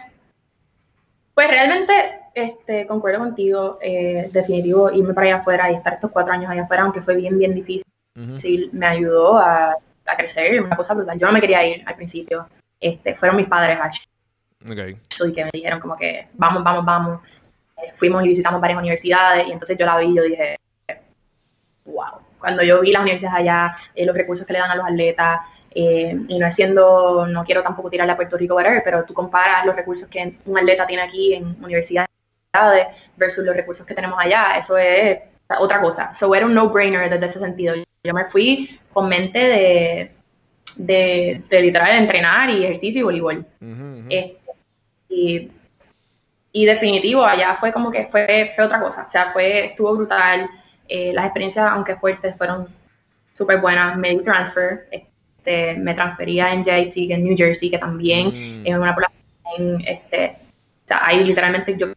[1.33, 1.93] pues realmente,
[2.33, 6.63] este, concuerdo contigo, eh, definitivo, irme para allá afuera y estar estos cuatro años allá
[6.63, 7.83] afuera, aunque fue bien, bien difícil,
[8.37, 11.19] Sí, me ayudó a, a crecer, una cosa brutal.
[11.19, 12.47] Yo no me quería ir al principio,
[12.79, 15.33] este, fueron mis padres actually, Ok.
[15.35, 17.21] que me dijeron como que vamos, vamos, vamos.
[17.77, 20.59] Eh, fuimos y visitamos varias universidades y entonces yo la vi y yo dije,
[21.85, 22.21] wow.
[22.39, 25.41] Cuando yo vi las universidades allá, eh, los recursos que le dan a los atletas,
[25.71, 29.13] eh, y no es siendo, no quiero tampoco tirarle a Puerto Rico, whatever, pero tú
[29.13, 32.07] comparas los recursos que un atleta tiene aquí en universidades
[33.15, 35.19] versus los recursos que tenemos allá, eso es
[35.59, 36.13] otra cosa.
[36.15, 37.75] So era un no-brainer desde ese sentido.
[37.75, 37.83] Yo
[38.13, 40.11] me fui con mente de,
[40.75, 43.45] de, de literal entrenar y ejercicio y voleibol.
[44.09, 44.37] Este,
[45.09, 45.51] y,
[46.51, 49.05] y definitivo, allá fue como que fue, fue otra cosa.
[49.07, 50.49] O sea, fue, estuvo brutal.
[50.87, 52.67] Eh, las experiencias, aunque fuertes, fueron
[53.33, 53.97] súper buenas.
[53.97, 54.87] Me di transfer.
[54.91, 58.27] Este, me transfería en JT, en New Jersey, que también
[58.61, 58.67] Mm.
[58.67, 60.37] es una población, este,
[60.83, 61.87] o sea, hay literalmente, yo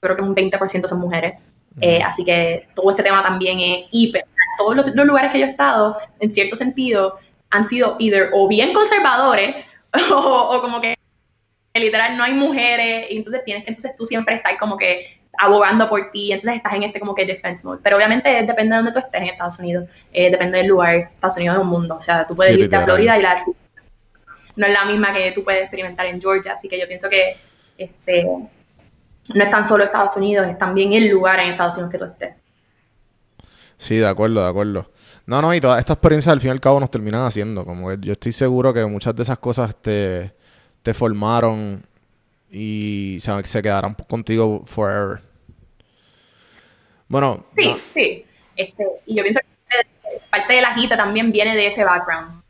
[0.00, 1.34] creo que un 20% son mujeres.
[1.80, 4.24] Eh, así que todo este tema también es hiper.
[4.56, 7.18] Todos los, los lugares que yo he estado, en cierto sentido,
[7.50, 9.56] han sido either o bien conservadores
[10.12, 10.96] o, o como que
[11.74, 15.88] literal no hay mujeres y entonces tienes que entonces tú siempre estás como que abogando
[15.88, 17.80] por ti, entonces estás en este como que defense mode.
[17.82, 21.36] Pero obviamente depende de donde tú estés en Estados Unidos, eh, depende del lugar, Estados
[21.36, 22.82] Unidos es un mundo, o sea, tú puedes Sí, irte a.
[22.82, 23.44] Florida y la
[24.56, 27.36] no es la misma que tú puedes experimentar en Georgia, así que yo pienso que
[27.76, 31.98] este no es tan solo Estados Unidos, es también el lugar en Estados Unidos que
[31.98, 32.34] tú estés.
[33.78, 34.90] Sí, de acuerdo, de acuerdo.
[35.26, 37.64] No, no, y todas estas experiencias al fin y al cabo nos terminan haciendo.
[37.64, 40.32] Como que yo estoy seguro que muchas de esas cosas te,
[40.82, 41.84] te formaron
[42.50, 45.20] y se, se quedarán contigo forever.
[47.08, 48.24] Bueno, Sí, no- sí.
[48.56, 52.42] Este, y yo pienso que parte de la agita también viene de ese background.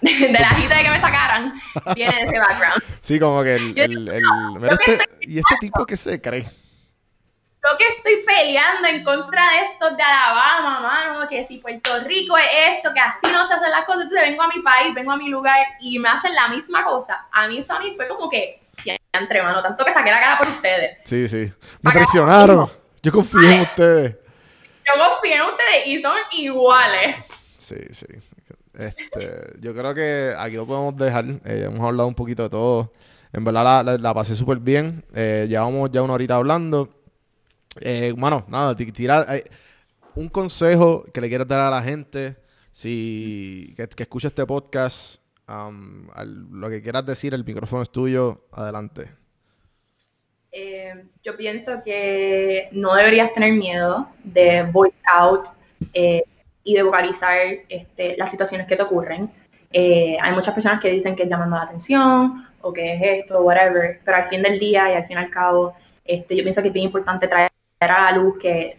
[0.02, 1.52] De la agita de que me sacaran,
[1.94, 2.82] viene de ese background.
[3.02, 3.78] sí, como que el...
[3.78, 4.04] El-
[4.58, 6.46] mira este- ¿Y este tipo que se cree?
[7.62, 12.36] Yo que estoy peleando en contra de estos de Alabama, mano, que si Puerto Rico
[12.38, 12.46] es
[12.76, 15.16] esto, que así no se hacen las cosas, entonces vengo a mi país, vengo a
[15.18, 17.26] mi lugar y me hacen la misma cosa.
[17.30, 18.62] A mí eso a mí fue como que,
[19.12, 20.98] entre mano, tanto que saqué la cara por ustedes.
[21.04, 21.52] Sí, sí.
[21.82, 22.70] Me traicionaron.
[23.02, 24.16] Yo confío en ustedes.
[24.86, 27.16] Yo confío en ustedes y son iguales.
[27.56, 28.06] Sí, sí.
[28.78, 31.24] Este, yo creo que aquí lo podemos dejar.
[31.44, 32.92] Eh, hemos hablado un poquito de todo.
[33.32, 35.04] En verdad la, la- la pasé súper bien.
[35.14, 36.88] Eh, llevamos ya una horita hablando.
[37.80, 39.44] Eh, bueno, nada, ti- tira eh,
[40.14, 42.36] un consejo que le quieras dar a la gente
[42.72, 47.90] si que, que escuche este podcast, um, al- lo que quieras decir, el micrófono es
[47.90, 49.10] tuyo, adelante.
[50.52, 55.46] Eh, yo pienso que no deberías tener miedo de voice out
[55.94, 56.24] eh,
[56.64, 57.36] y de vocalizar
[57.68, 59.30] este, las situaciones que te ocurren.
[59.72, 63.42] Eh, hay muchas personas que dicen que es llamando la atención o que es esto,
[63.42, 65.74] whatever, pero al fin del día y al fin y al cabo,
[66.04, 67.49] este, yo pienso que es bien importante traer
[67.80, 68.76] a la luz que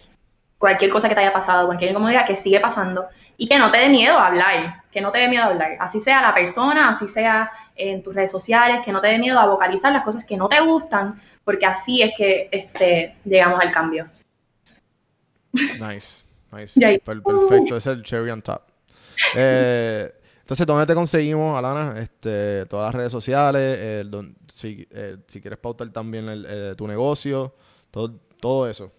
[0.58, 3.80] cualquier cosa que te haya pasado, cualquier incomodidad que sigue pasando y que no te
[3.80, 6.90] dé miedo a hablar, que no te dé miedo a hablar, así sea la persona,
[6.90, 10.24] así sea en tus redes sociales, que no te dé miedo a vocalizar las cosas
[10.24, 14.08] que no te gustan, porque así es que este, llegamos al cambio.
[15.54, 17.00] Nice, nice.
[17.04, 18.62] Per- perfecto, es el cherry on top.
[19.36, 22.00] Eh, entonces, ¿dónde te conseguimos, Alana?
[22.00, 26.88] Este, todas las redes sociales, don- si, eh, si quieres pautar también el, eh, tu
[26.88, 27.56] negocio,
[27.90, 28.92] todo, todo eso.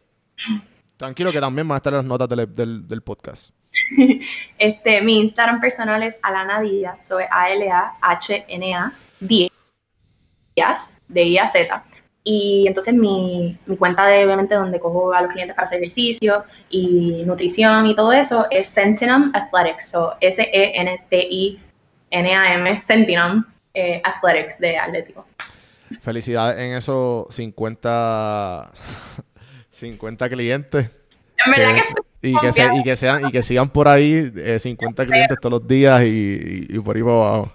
[0.97, 3.55] Tranquilo que también van a estar las notas del, del, del podcast.
[4.59, 11.84] Este, mi Instagram personal es Alana Díaz, soy A-L-A-H-N-A Díaz, de I a Z.
[12.24, 16.45] Y entonces mi, mi cuenta de, obviamente, donde cojo a los clientes para hacer ejercicio
[16.70, 21.62] y nutrición y todo eso, es Sentinum Athletics, so E S-E-N-T-I-N-A-M,
[22.84, 25.26] Sentinum eh, Athletics de Atlético.
[26.01, 28.70] Felicidades en esos 50,
[29.83, 30.91] 50 clientes.
[31.45, 31.83] En verdad que-
[32.20, 35.39] que y, que se- y que sean y que sigan por ahí eh, 50 clientes
[35.41, 37.53] todos los días y, y- y por ahí para abajo.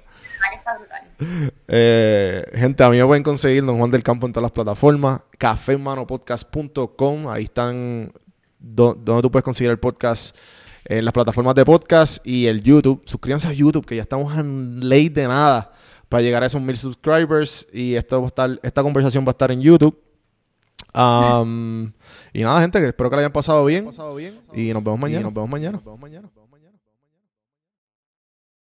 [1.67, 5.21] Eh, gente, a mí me pueden conseguir Don Juan del Campo en todas las plataformas.
[5.37, 7.29] cafemanopodcast.com.
[7.29, 8.11] Ahí están
[8.59, 10.35] do- donde tú puedes conseguir el podcast
[10.85, 13.01] en las plataformas de podcast y el YouTube.
[13.05, 15.73] Suscríbanse a YouTube, que ya estamos en ley de nada
[16.09, 17.67] para llegar a esos mil subscribers.
[17.73, 19.97] Y esto va a estar, esta conversación va a estar en YouTube.
[20.93, 21.91] Um,
[22.33, 23.85] y nada, gente, que espero que la hayan pasado bien.
[24.53, 25.23] Y nos vemos mañana.
[25.23, 26.29] Nos vemos mañana.